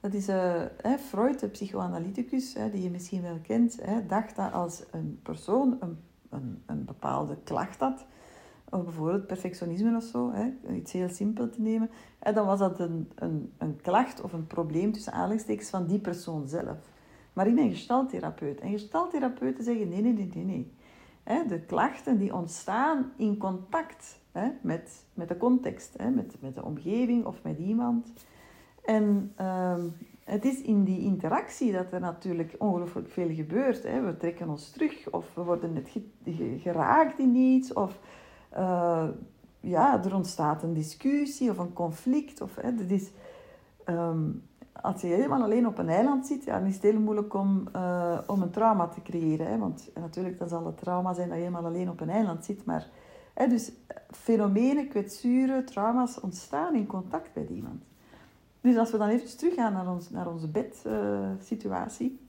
Dat 0.00 0.14
is 0.14 0.28
uh, 0.28 0.62
Freud, 0.98 1.40
de 1.40 1.48
psychoanalyticus, 1.48 2.52
die 2.72 2.82
je 2.82 2.90
misschien 2.90 3.22
wel 3.22 3.38
kent, 3.42 3.78
dacht 4.08 4.36
dat 4.36 4.52
als 4.52 4.82
een 4.90 5.20
persoon 5.22 5.76
een, 5.80 5.98
een, 6.28 6.62
een 6.66 6.84
bepaalde 6.84 7.36
klacht 7.44 7.80
had, 7.80 8.06
of 8.70 8.84
bijvoorbeeld 8.84 9.26
perfectionisme 9.26 9.96
of 9.96 10.02
zo, 10.02 10.32
iets 10.74 10.92
heel 10.92 11.08
simpel 11.08 11.50
te 11.50 11.60
nemen, 11.60 11.90
dan 12.34 12.46
was 12.46 12.58
dat 12.58 12.80
een, 12.80 13.10
een, 13.14 13.52
een 13.58 13.80
klacht 13.80 14.20
of 14.20 14.32
een 14.32 14.46
probleem 14.46 14.92
tussen 14.92 15.12
aanhalingstekens 15.12 15.70
van 15.70 15.86
die 15.86 15.98
persoon 15.98 16.48
zelf. 16.48 16.78
Maar 17.32 17.46
ik 17.46 17.54
ben 17.54 17.70
gestaltherapeut. 17.70 18.60
En 18.60 18.70
gestaltherapeuten 18.70 19.64
zeggen 19.64 19.88
nee, 19.88 20.00
nee, 20.00 20.12
nee, 20.12 20.30
nee, 20.34 20.44
nee. 20.44 21.46
De 21.46 21.60
klachten 21.60 22.18
die 22.18 22.34
ontstaan 22.34 23.12
in 23.16 23.36
contact 23.36 24.20
met, 24.60 25.04
met 25.14 25.28
de 25.28 25.36
context, 25.36 25.96
met, 26.14 26.36
met 26.40 26.54
de 26.54 26.64
omgeving 26.64 27.24
of 27.24 27.42
met 27.42 27.58
iemand. 27.58 28.12
En 28.84 29.32
ehm, 29.36 29.80
het 30.30 30.44
is 30.44 30.62
in 30.62 30.84
die 30.84 31.00
interactie 31.00 31.72
dat 31.72 31.92
er 31.92 32.00
natuurlijk 32.00 32.54
ongelooflijk 32.58 33.08
veel 33.08 33.34
gebeurt. 33.34 33.82
Hè. 33.82 34.00
We 34.00 34.16
trekken 34.16 34.48
ons 34.48 34.70
terug 34.70 35.10
of 35.10 35.34
we 35.34 35.42
worden 35.42 35.72
net 35.72 35.90
geraakt 36.62 37.18
in 37.18 37.34
iets. 37.34 37.72
Of 37.72 37.98
uh, 38.52 39.08
ja, 39.60 40.04
er 40.04 40.14
ontstaat 40.14 40.62
een 40.62 40.74
discussie 40.74 41.50
of 41.50 41.58
een 41.58 41.72
conflict. 41.72 42.40
Of, 42.40 42.56
hè, 42.56 42.70
is, 42.88 43.10
um, 43.86 44.42
als 44.72 45.00
je 45.00 45.06
helemaal 45.06 45.42
alleen 45.42 45.66
op 45.66 45.78
een 45.78 45.88
eiland 45.88 46.26
zit, 46.26 46.44
ja, 46.44 46.58
dan 46.58 46.68
is 46.68 46.74
het 46.74 46.82
heel 46.82 47.00
moeilijk 47.00 47.34
om, 47.34 47.68
uh, 47.76 48.18
om 48.26 48.42
een 48.42 48.50
trauma 48.50 48.88
te 48.88 49.02
creëren. 49.02 49.46
Hè, 49.46 49.58
want 49.58 49.90
natuurlijk, 49.94 50.38
dan 50.38 50.48
zal 50.48 50.66
het 50.66 50.78
trauma 50.78 51.14
zijn 51.14 51.28
dat 51.28 51.36
je 51.36 51.42
helemaal 51.42 51.66
alleen 51.66 51.90
op 51.90 52.00
een 52.00 52.10
eiland 52.10 52.44
zit. 52.44 52.64
Maar, 52.64 52.88
hè, 53.34 53.46
dus 53.46 53.72
fenomenen, 54.10 54.88
kwetsuren, 54.88 55.64
trauma's 55.64 56.20
ontstaan 56.20 56.74
in 56.74 56.86
contact 56.86 57.34
met 57.34 57.48
iemand. 57.48 57.89
Dus 58.60 58.76
als 58.76 58.90
we 58.90 58.98
dan 58.98 59.08
even 59.08 59.36
teruggaan 59.36 59.72
naar, 59.72 59.90
ons, 59.90 60.10
naar 60.10 60.28
onze 60.28 60.48
bedsituatie. 60.48 62.20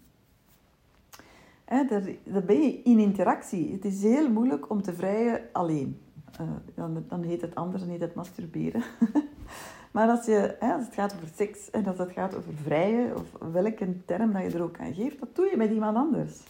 Uh, 1.71 1.89
daar, 1.89 2.03
daar 2.23 2.43
ben 2.43 2.61
je 2.61 2.81
in 2.83 2.99
interactie. 2.99 3.71
Het 3.71 3.85
is 3.85 4.01
heel 4.01 4.29
moeilijk 4.29 4.69
om 4.69 4.81
te 4.81 4.93
vrijen 4.93 5.41
alleen. 5.51 5.99
Uh, 6.41 6.47
dan, 6.75 7.03
dan 7.07 7.23
heet 7.23 7.41
het 7.41 7.55
anders, 7.55 7.81
dan 7.81 7.91
heet 7.91 8.01
het 8.01 8.15
masturberen. 8.15 8.83
maar 9.93 10.09
als, 10.09 10.25
je, 10.25 10.59
als 10.59 10.85
het 10.85 10.93
gaat 10.93 11.13
over 11.15 11.27
seks 11.35 11.69
en 11.69 11.85
als 11.85 11.97
het 11.97 12.11
gaat 12.11 12.35
over 12.35 12.53
vrijen, 12.53 13.15
of 13.15 13.51
welke 13.51 14.05
term 14.05 14.33
dat 14.33 14.41
je 14.41 14.57
er 14.57 14.63
ook 14.63 14.79
aan 14.79 14.93
geeft, 14.93 15.19
dat 15.19 15.35
doe 15.35 15.45
je 15.45 15.57
met 15.57 15.71
iemand 15.71 15.97
anders. 15.97 16.43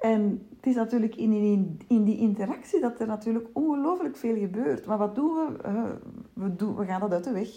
En 0.00 0.46
het 0.56 0.66
is 0.66 0.74
natuurlijk 0.74 1.16
in, 1.16 1.32
in, 1.32 1.80
in 1.88 2.04
die 2.04 2.18
interactie 2.18 2.80
dat 2.80 3.00
er 3.00 3.06
natuurlijk 3.06 3.48
ongelooflijk 3.52 4.16
veel 4.16 4.36
gebeurt. 4.36 4.86
Maar 4.86 4.98
wat 4.98 5.14
doen 5.14 5.34
we? 5.34 5.68
Uh, 5.68 5.82
we, 6.32 6.56
doen, 6.56 6.76
we 6.76 6.84
gaan 6.84 7.00
dat 7.00 7.12
uit 7.12 7.24
de 7.24 7.32
weg. 7.32 7.48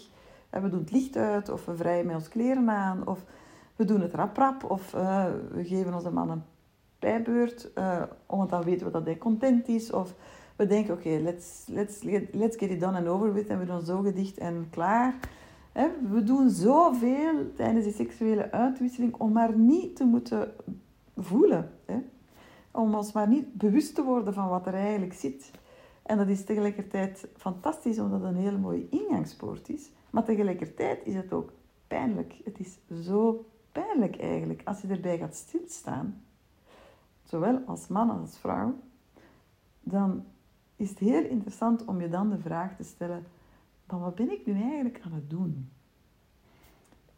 We 0.62 0.68
doen 0.68 0.80
het 0.80 0.90
licht 0.90 1.16
uit, 1.16 1.48
of 1.48 1.64
we 1.64 1.76
vrijen 1.76 2.06
met 2.06 2.14
ons 2.14 2.28
kleren 2.28 2.70
aan, 2.70 3.06
of 3.06 3.24
we 3.76 3.84
doen 3.84 4.00
het 4.00 4.14
rap 4.14 4.64
of 4.68 4.94
uh, 4.94 5.26
we 5.50 5.64
geven 5.64 5.94
onze 5.94 6.10
man 6.10 6.30
een 6.30 6.42
pijbeurt, 6.98 7.70
uh, 7.78 8.02
omdat 8.26 8.50
dan 8.50 8.62
weten 8.62 8.86
we 8.86 8.92
dat 8.92 9.04
hij 9.04 9.18
content 9.18 9.68
is, 9.68 9.92
of 9.92 10.14
we 10.56 10.66
denken, 10.66 10.94
oké, 10.94 11.08
let's, 11.08 11.64
let's, 11.66 12.02
let's 12.32 12.56
get 12.56 12.70
it 12.70 12.80
done 12.80 12.98
and 12.98 13.06
over 13.06 13.32
with, 13.32 13.48
en 13.48 13.58
we 13.58 13.64
doen 13.64 13.82
zo 13.82 14.00
gedicht 14.00 14.38
en 14.38 14.66
klaar. 14.70 15.14
we 16.12 16.22
doen 16.24 16.50
zoveel 16.50 17.52
tijdens 17.56 17.84
die 17.84 17.94
seksuele 17.94 18.50
uitwisseling 18.50 19.14
om 19.14 19.32
maar 19.32 19.58
niet 19.58 19.96
te 19.96 20.04
moeten 20.04 20.52
voelen. 21.16 21.70
Om 22.70 22.94
ons 22.94 23.12
maar 23.12 23.28
niet 23.28 23.54
bewust 23.54 23.94
te 23.94 24.02
worden 24.02 24.34
van 24.34 24.48
wat 24.48 24.66
er 24.66 24.74
eigenlijk 24.74 25.14
zit. 25.14 25.50
En 26.02 26.18
dat 26.18 26.28
is 26.28 26.44
tegelijkertijd 26.44 27.28
fantastisch, 27.36 27.98
omdat 27.98 28.20
het 28.20 28.30
een 28.30 28.42
hele 28.42 28.58
mooie 28.58 28.88
ingangspoort 28.90 29.68
is. 29.68 29.90
Maar 30.14 30.24
tegelijkertijd 30.24 31.00
is 31.04 31.14
het 31.14 31.32
ook 31.32 31.52
pijnlijk. 31.86 32.34
Het 32.44 32.58
is 32.58 32.78
zo 33.04 33.46
pijnlijk 33.72 34.20
eigenlijk 34.20 34.62
als 34.64 34.80
je 34.80 34.88
erbij 34.88 35.18
gaat 35.18 35.34
stilstaan, 35.34 36.24
zowel 37.22 37.62
als 37.66 37.86
man 37.86 38.10
als 38.10 38.38
vrouw, 38.38 38.74
dan 39.80 40.24
is 40.76 40.90
het 40.90 40.98
heel 40.98 41.24
interessant 41.24 41.84
om 41.84 42.00
je 42.00 42.08
dan 42.08 42.30
de 42.30 42.38
vraag 42.38 42.76
te 42.76 42.82
stellen: 42.82 43.26
van 43.86 44.00
wat 44.00 44.14
ben 44.14 44.30
ik 44.30 44.46
nu 44.46 44.52
eigenlijk 44.62 45.00
aan 45.04 45.12
het 45.12 45.30
doen? 45.30 45.70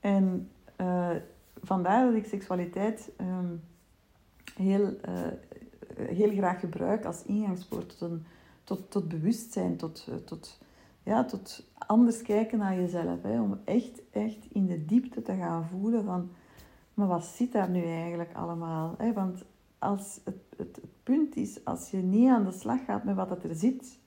En 0.01 0.51
uh, 0.81 1.17
vandaar 1.63 2.07
dat 2.07 2.15
ik 2.15 2.27
seksualiteit 2.27 3.13
um, 3.21 3.63
heel, 4.55 4.97
uh, 5.09 5.27
heel 5.97 6.31
graag 6.31 6.61
gebruik 6.61 7.05
als 7.05 7.23
ingangspoort 7.23 7.99
tot, 7.99 8.11
een, 8.11 8.25
tot, 8.65 8.91
tot 8.91 9.09
bewustzijn, 9.09 9.77
tot, 9.77 10.09
tot 10.25 10.59
ja, 11.07 11.25
tot 11.25 11.67
anders 11.79 12.23
kijken 12.23 12.59
naar 12.59 12.77
jezelf. 12.77 13.23
Hè, 13.23 13.41
om 13.41 13.61
echt, 13.65 14.03
echt 14.11 14.47
in 14.53 14.67
de 14.67 14.85
diepte 14.85 15.23
te 15.23 15.35
gaan 15.35 15.67
voelen 15.67 16.05
van, 16.05 16.31
maar 16.95 17.07
wat 17.07 17.25
zit 17.25 17.53
daar 17.53 17.71
nu 17.71 17.83
eigenlijk 17.83 18.35
allemaal? 18.35 18.95
Hè? 18.99 19.13
Want 19.13 19.45
als 19.79 20.21
het, 20.25 20.37
het, 20.57 20.77
het 20.77 21.03
punt 21.03 21.37
is, 21.37 21.65
als 21.65 21.91
je 21.91 21.97
niet 21.97 22.29
aan 22.29 22.45
de 22.45 22.53
slag 22.53 22.85
gaat 22.85 23.05
met 23.05 23.17
wat 23.17 23.45
er 23.45 23.55
zit, 23.55 23.99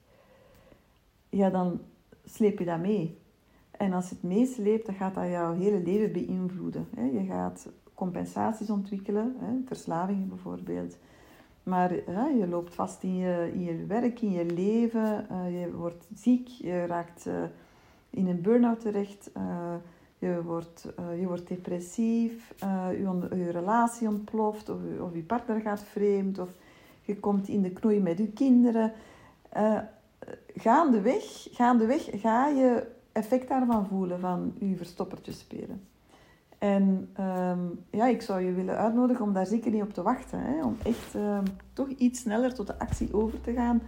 ja, 1.29 1.49
dan 1.49 1.79
sleep 2.23 2.59
je 2.59 2.65
dat 2.65 2.79
mee. 2.79 3.17
En 3.71 3.93
als 3.93 4.09
het 4.09 4.23
meesleept, 4.23 4.85
dan 4.85 4.95
gaat 4.95 5.15
dat 5.15 5.29
jouw 5.29 5.53
hele 5.53 5.83
leven 5.83 6.11
beïnvloeden. 6.11 6.87
Hè? 6.95 7.03
Je 7.03 7.25
gaat 7.25 7.69
compensaties 7.93 8.69
ontwikkelen, 8.69 9.35
hè? 9.37 9.53
verslavingen 9.65 10.27
bijvoorbeeld. 10.27 10.97
Maar 11.69 11.93
je 12.37 12.47
loopt 12.49 12.75
vast 12.75 13.03
in 13.03 13.17
je, 13.17 13.49
in 13.53 13.63
je 13.63 13.85
werk, 13.85 14.21
in 14.21 14.31
je 14.31 14.45
leven. 14.45 15.27
Uh, 15.31 15.61
je 15.61 15.71
wordt 15.71 16.07
ziek, 16.13 16.47
je 16.47 16.85
raakt 16.85 17.25
uh, 17.27 17.33
in 18.09 18.27
een 18.27 18.41
burn-out 18.41 18.79
terecht. 18.79 19.29
Uh, 19.37 19.75
je, 20.17 20.43
wordt, 20.43 20.87
je 21.19 21.27
wordt 21.27 21.47
depressief, 21.47 22.53
je, 22.89 23.27
je, 23.35 23.49
relatie 23.51 24.07
ontploft, 24.07 24.69
of, 24.69 24.77
of 24.99 25.13
je 25.13 25.21
partner 25.21 25.61
gaat 25.61 25.83
vreemd, 25.83 26.39
of 26.39 26.49
je 27.01 27.19
komt 27.19 27.47
in 27.47 27.61
de 27.61 27.71
knoei 27.71 27.99
met 27.99 28.17
je 28.17 28.27
kinderen. 28.27 28.91
gaandeweg, 30.55 31.47
gaandeweg 31.51 32.07
ga 32.11 32.47
je 32.47 32.87
effect 33.11 33.47
daarvan 33.47 33.87
voelen, 33.87 34.19
van 34.19 34.53
je 34.59 34.75
verstoppertje 34.75 35.31
spelen. 35.31 35.81
En 36.59 37.09
ehm, 37.13 37.59
ja, 37.91 38.07
ik 38.07 38.21
zou 38.21 38.41
je 38.41 38.53
willen 38.53 38.77
uitnodigen 38.77 39.25
om 39.25 39.33
daar 39.33 39.45
zeker 39.45 39.71
niet 39.71 39.81
op 39.81 39.93
te 39.93 40.01
wachten. 40.01 40.39
Hè? 40.39 40.63
Om 40.63 40.77
echt 40.83 41.13
um, 41.15 41.43
toch 41.73 41.87
iets 41.87 42.19
sneller 42.19 42.53
tot 42.53 42.67
de 42.67 42.79
actie 42.79 43.13
over 43.13 43.41
te 43.41 43.53
gaan. 43.53 43.81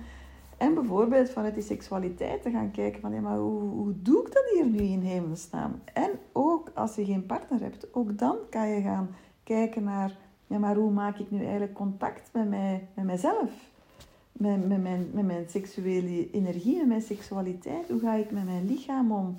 En 0.57 0.73
bijvoorbeeld 0.73 1.29
vanuit 1.29 1.53
die 1.53 1.63
seksualiteit 1.63 2.41
te 2.41 2.51
gaan 2.51 2.71
kijken 2.71 3.01
van... 3.01 3.13
Ja, 3.13 3.21
maar 3.21 3.38
hoe, 3.38 3.62
hoe 3.62 3.93
doe 4.01 4.25
ik 4.25 4.34
dat 4.34 4.43
hier 4.53 4.65
nu 4.65 4.79
in 4.79 5.01
hemelsnaam? 5.01 5.81
En 5.93 6.12
ook 6.31 6.71
als 6.73 6.95
je 6.95 7.05
geen 7.05 7.25
partner 7.25 7.62
hebt, 7.62 7.93
ook 7.93 8.17
dan 8.17 8.38
kan 8.49 8.67
je 8.67 8.81
gaan 8.81 9.15
kijken 9.43 9.84
naar... 9.84 10.17
Ja, 10.47 10.57
maar 10.57 10.75
hoe 10.75 10.91
maak 10.91 11.17
ik 11.17 11.31
nu 11.31 11.39
eigenlijk 11.39 11.73
contact 11.73 12.29
met, 12.34 12.49
mij, 12.49 12.88
met 12.93 13.05
mijzelf? 13.05 13.51
Met, 14.31 14.67
met, 14.67 14.81
mijn, 14.81 15.10
met 15.13 15.25
mijn 15.25 15.49
seksuele 15.49 16.31
energie, 16.31 16.77
met 16.77 16.88
mijn 16.88 17.01
seksualiteit? 17.01 17.89
Hoe 17.89 17.99
ga 17.99 18.13
ik 18.13 18.31
met 18.31 18.45
mijn 18.45 18.65
lichaam 18.65 19.12
om? 19.12 19.38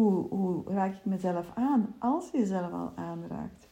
Hoe, 0.00 0.62
raak 0.66 0.94
ik 0.94 1.04
mezelf 1.04 1.50
aan 1.54 1.94
als 1.98 2.30
je 2.30 2.38
jezelf 2.38 2.72
al 2.72 2.92
aanraakt? 2.94 3.68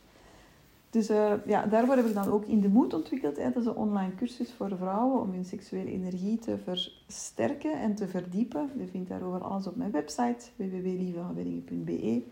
Dus 0.90 1.10
uh, 1.10 1.32
ja, 1.46 1.66
daarvoor 1.66 1.96
heb 1.96 2.06
ik 2.06 2.14
dan 2.14 2.28
ook 2.28 2.44
In 2.44 2.60
de 2.60 2.68
Moed 2.68 2.94
ontwikkeld. 2.94 3.36
Hè. 3.36 3.52
Dat 3.52 3.62
is 3.62 3.68
een 3.68 3.76
online 3.76 4.14
cursus 4.14 4.52
voor 4.52 4.76
vrouwen 4.76 5.20
om 5.20 5.30
hun 5.30 5.44
seksuele 5.44 5.90
energie 5.90 6.38
te 6.38 6.58
versterken 6.58 7.80
en 7.80 7.94
te 7.94 8.08
verdiepen. 8.08 8.70
Je 8.78 8.86
vindt 8.86 9.08
daarover 9.08 9.40
alles 9.40 9.66
op 9.66 9.76
mijn 9.76 9.90
website 9.90 10.46
www.lievehanweddingen.be. 10.56 12.22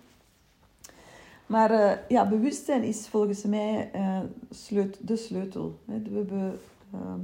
Maar 1.46 1.70
uh, 1.70 1.92
ja, 2.08 2.28
bewustzijn 2.28 2.82
is 2.82 3.08
volgens 3.08 3.44
mij 3.44 3.90
uh, 3.94 4.20
sleut 4.50 4.98
de 5.02 5.16
sleutel. 5.16 5.78
Hè. 5.84 6.02
We 6.02 6.16
hebben 6.16 6.58
ehm, 6.92 7.20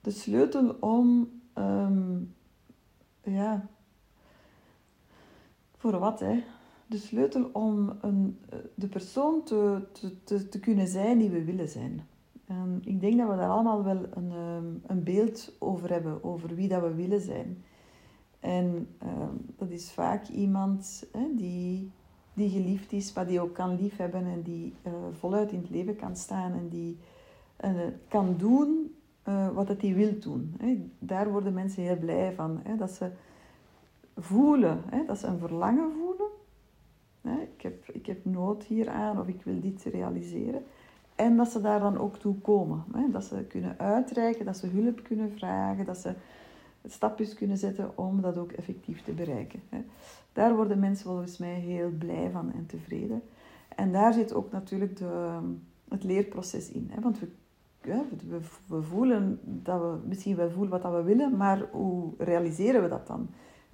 de 0.00 0.10
sleutel 0.10 0.76
om 0.80 1.30
um, 1.58 2.34
ja, 3.22 3.68
voor 5.90 5.98
wat, 5.98 6.20
hè? 6.20 6.42
De 6.86 6.98
sleutel 6.98 7.50
om 7.52 7.92
een, 8.00 8.38
de 8.74 8.88
persoon 8.88 9.42
te, 9.42 9.82
te, 10.24 10.48
te, 10.48 10.60
kunnen 10.60 10.86
zijn 10.86 11.18
die 11.18 11.30
we 11.30 11.44
willen 11.44 11.68
zijn. 11.68 12.06
Ik 12.84 13.00
denk 13.00 13.18
dat 13.18 13.28
we 13.28 13.36
daar 13.36 13.50
allemaal 13.50 13.84
wel 13.84 14.06
een, 14.10 14.30
ehm, 14.30 14.64
een 14.86 15.02
beeld 15.02 15.52
over 15.58 15.90
hebben, 15.90 16.24
over 16.24 16.54
wie 16.54 16.68
dat 16.68 16.82
we 16.82 16.94
willen 16.94 17.20
zijn. 17.20 17.64
En 18.40 18.88
ehm, 18.98 19.34
dat 19.56 19.70
is 19.70 19.92
vaak 19.92 20.28
iemand 20.28 21.06
hè, 21.12 21.34
die, 21.34 21.90
die 22.34 22.50
geliefd 22.50 22.92
is, 22.92 23.12
maar 23.12 23.26
die 23.26 23.40
ook 23.40 23.54
kan 23.54 23.80
liefhebben 23.80 24.26
en 24.26 24.42
die 24.42 24.74
uh, 24.86 24.92
voluit 25.12 25.52
in 25.52 25.60
het 25.60 25.70
leven 25.70 25.96
kan 25.96 26.16
staan 26.16 26.52
en 26.52 26.68
die 26.68 26.98
uh, 27.64 27.70
kan 28.08 28.34
doen 28.36 28.94
wat 29.54 29.68
hij 29.80 29.94
wil 29.94 30.18
doen. 30.20 30.54
Hè. 30.58 30.90
Daar 30.98 31.30
worden 31.30 31.54
mensen 31.54 31.82
heel 31.82 31.98
blij 31.98 32.32
van. 32.32 32.60
Hè, 32.62 32.76
dat 32.76 32.90
ze 32.90 33.10
voelen, 34.16 34.82
hè, 34.86 35.04
dat 35.04 35.18
ze 35.18 35.26
een 35.26 35.38
verlangen 35.38 35.92
voelen. 35.92 36.28
Hè, 37.20 37.42
ik, 37.42 37.62
heb, 37.62 37.88
ik 37.88 38.06
heb 38.06 38.24
nood 38.24 38.64
hieraan 38.64 39.20
of 39.20 39.26
ik 39.26 39.42
wil 39.42 39.60
dit 39.60 39.82
realiseren. 39.82 40.64
En 41.14 41.36
dat 41.36 41.48
ze 41.48 41.60
daar 41.60 41.80
dan 41.80 41.98
ook 41.98 42.16
toe 42.16 42.34
komen. 42.34 42.84
Hè, 42.92 43.10
dat 43.10 43.24
ze 43.24 43.44
kunnen 43.48 43.78
uitreiken, 43.78 44.44
dat 44.44 44.56
ze 44.56 44.66
hulp 44.66 45.02
kunnen 45.02 45.32
vragen, 45.36 45.84
dat 45.84 45.96
ze 45.98 46.14
stapjes 46.86 47.34
kunnen 47.34 47.58
zetten 47.58 47.98
om 47.98 48.20
dat 48.20 48.38
ook 48.38 48.52
effectief 48.52 49.02
te 49.02 49.12
bereiken. 49.12 49.60
Hè. 49.68 49.84
Daar 50.32 50.56
worden 50.56 50.78
mensen 50.78 51.06
volgens 51.06 51.38
mij 51.38 51.54
heel 51.54 51.90
blij 51.98 52.30
van 52.32 52.52
en 52.52 52.66
tevreden. 52.66 53.22
En 53.76 53.92
daar 53.92 54.12
zit 54.12 54.34
ook 54.34 54.52
natuurlijk 54.52 54.96
de, 54.96 55.38
het 55.88 56.04
leerproces 56.04 56.70
in. 56.70 56.90
Hè, 56.92 57.00
want 57.00 57.18
we 57.18 57.28
we, 57.84 58.40
we, 58.66 58.82
voelen 58.82 59.38
dat 59.42 59.80
we 59.80 59.96
misschien 60.06 60.36
wel 60.36 60.50
voelen 60.50 60.82
wat 60.82 60.92
we 60.92 61.02
willen, 61.02 61.36
maar 61.36 61.68
hoe 61.70 62.12
realiseren 62.18 62.82
we 62.82 62.88
dat 62.88 63.06
dan? 63.06 63.28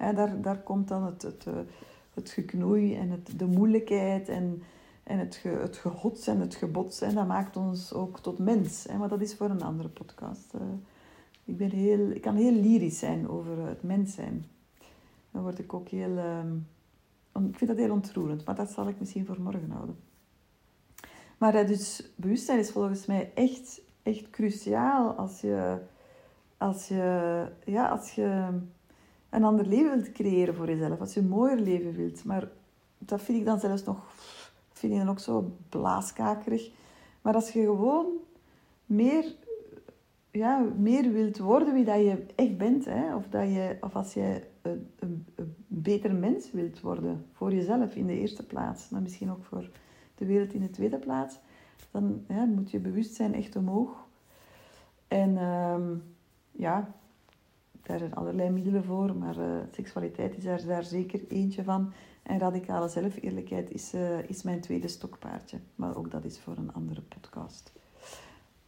Daar, 0.09 0.41
daar 0.41 0.57
komt 0.57 0.87
dan 0.87 1.03
het, 1.03 1.21
het, 1.21 1.45
eh, 1.47 1.53
het 2.13 2.29
geknoei 2.29 2.95
en 2.95 3.09
het, 3.09 3.39
de 3.39 3.45
moeilijkheid 3.45 4.29
en, 4.29 4.63
en 5.03 5.19
het, 5.19 5.35
ge, 5.35 5.49
het 5.49 5.77
gehots 5.77 6.27
en 6.27 6.39
het 6.39 6.55
gebots. 6.55 7.01
En 7.01 7.15
dat 7.15 7.27
maakt 7.27 7.57
ons 7.57 7.93
ook 7.93 8.19
tot 8.19 8.39
mens. 8.39 8.83
Hè? 8.83 8.97
Maar 8.97 9.09
dat 9.09 9.21
is 9.21 9.35
voor 9.35 9.49
een 9.49 9.63
andere 9.63 9.89
podcast. 9.89 10.53
Uh, 10.55 10.61
ik, 11.45 11.57
ben 11.57 11.69
heel, 11.69 12.09
ik 12.09 12.21
kan 12.21 12.35
heel 12.35 12.53
lyrisch 12.53 12.99
zijn 12.99 13.29
over 13.29 13.67
het 13.67 13.83
mens 13.83 14.13
zijn. 14.13 14.45
Dan 15.31 15.41
word 15.41 15.59
ik 15.59 15.73
ook 15.73 15.87
heel... 15.87 16.17
Um, 16.17 16.67
ik 17.33 17.57
vind 17.57 17.69
dat 17.69 17.79
heel 17.79 17.91
ontroerend, 17.91 18.45
maar 18.45 18.55
dat 18.55 18.71
zal 18.71 18.87
ik 18.87 18.99
misschien 18.99 19.25
voor 19.25 19.41
morgen 19.41 19.71
houden. 19.71 19.95
Maar 21.37 21.67
dus 21.67 22.11
bewustzijn 22.15 22.59
is 22.59 22.71
volgens 22.71 23.05
mij 23.05 23.31
echt, 23.35 23.81
echt 24.03 24.29
cruciaal 24.29 25.11
als 25.11 25.41
je, 25.41 25.77
als 26.57 26.87
je, 26.87 27.45
ja, 27.65 27.89
als 27.89 28.11
je 28.11 28.47
een 29.31 29.43
ander 29.43 29.65
leven 29.65 29.91
wilt 29.91 30.11
creëren 30.11 30.55
voor 30.55 30.67
jezelf. 30.67 30.99
Als 30.99 31.13
je 31.13 31.19
een 31.19 31.27
mooier 31.27 31.59
leven 31.59 31.95
wilt. 31.95 32.23
Maar 32.23 32.49
dat 32.97 33.21
vind 33.21 33.37
ik 33.37 33.45
dan 33.45 33.59
zelfs 33.59 33.83
nog, 33.83 33.97
vind 34.71 34.93
ik 34.93 34.99
dan 34.99 35.09
ook 35.09 35.19
zo 35.19 35.55
blaaskakerig. 35.69 36.71
Maar 37.21 37.33
als 37.33 37.51
je 37.51 37.61
gewoon 37.61 38.07
meer, 38.85 39.35
ja, 40.31 40.65
meer 40.77 41.11
wilt 41.11 41.37
worden 41.37 41.73
wie 41.73 41.85
dat 41.85 41.95
je 41.95 42.25
echt 42.35 42.57
bent. 42.57 42.85
Hè? 42.85 43.15
Of, 43.15 43.27
dat 43.29 43.47
je, 43.47 43.77
of 43.81 43.95
als 43.95 44.13
je 44.13 44.41
een, 44.61 44.89
een, 44.99 45.25
een 45.35 45.55
beter 45.67 46.15
mens 46.15 46.51
wilt 46.51 46.81
worden. 46.81 47.25
Voor 47.33 47.53
jezelf 47.53 47.95
in 47.95 48.07
de 48.07 48.19
eerste 48.19 48.45
plaats. 48.45 48.89
Maar 48.89 49.01
misschien 49.01 49.31
ook 49.31 49.43
voor 49.43 49.69
de 50.15 50.25
wereld 50.25 50.53
in 50.53 50.61
de 50.61 50.69
tweede 50.69 50.97
plaats. 50.97 51.39
Dan 51.91 52.25
moet 52.47 52.71
je 52.71 52.79
bewustzijn 52.79 53.33
echt 53.33 53.55
omhoog. 53.55 54.07
En 55.07 55.37
um, 55.37 56.03
ja, 56.51 56.93
daar 57.91 57.99
zijn 57.99 58.15
allerlei 58.15 58.49
middelen 58.49 58.83
voor, 58.83 59.15
maar 59.15 59.37
uh, 59.37 59.45
seksualiteit 59.71 60.37
is 60.37 60.43
daar, 60.43 60.65
daar 60.65 60.83
zeker 60.83 61.21
eentje 61.27 61.63
van. 61.63 61.93
En 62.23 62.39
radicale 62.39 62.87
zelfeerlijkheid 62.87 63.71
is, 63.71 63.93
uh, 63.93 64.29
is 64.29 64.43
mijn 64.43 64.61
tweede 64.61 64.87
stokpaardje. 64.87 65.59
Maar 65.75 65.95
ook 65.95 66.11
dat 66.11 66.23
is 66.23 66.39
voor 66.39 66.57
een 66.57 66.73
andere 66.73 67.01
podcast. 67.01 67.71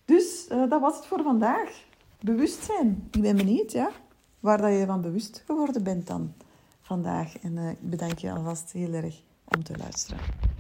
Dus 0.06 0.48
uh, 0.52 0.70
dat 0.70 0.82
was 0.82 0.96
het 0.96 1.06
voor 1.06 1.24
vandaag. 1.24 1.84
Bewustzijn. 2.20 3.08
Ik 3.12 3.22
ben 3.22 3.36
benieuwd 3.36 3.72
ja, 3.72 3.92
waar 4.40 4.62
dat 4.62 4.72
je 4.72 4.86
van 4.86 5.02
bewust 5.02 5.44
geworden 5.46 5.84
bent 5.84 6.08
dan 6.08 6.34
vandaag. 6.82 7.38
En 7.38 7.58
ik 7.58 7.90
bedank 7.90 8.18
je 8.18 8.32
alvast 8.32 8.72
heel 8.72 8.94
erg 8.94 9.22
om 9.46 9.64
te 9.64 9.78
luisteren. 9.78 10.53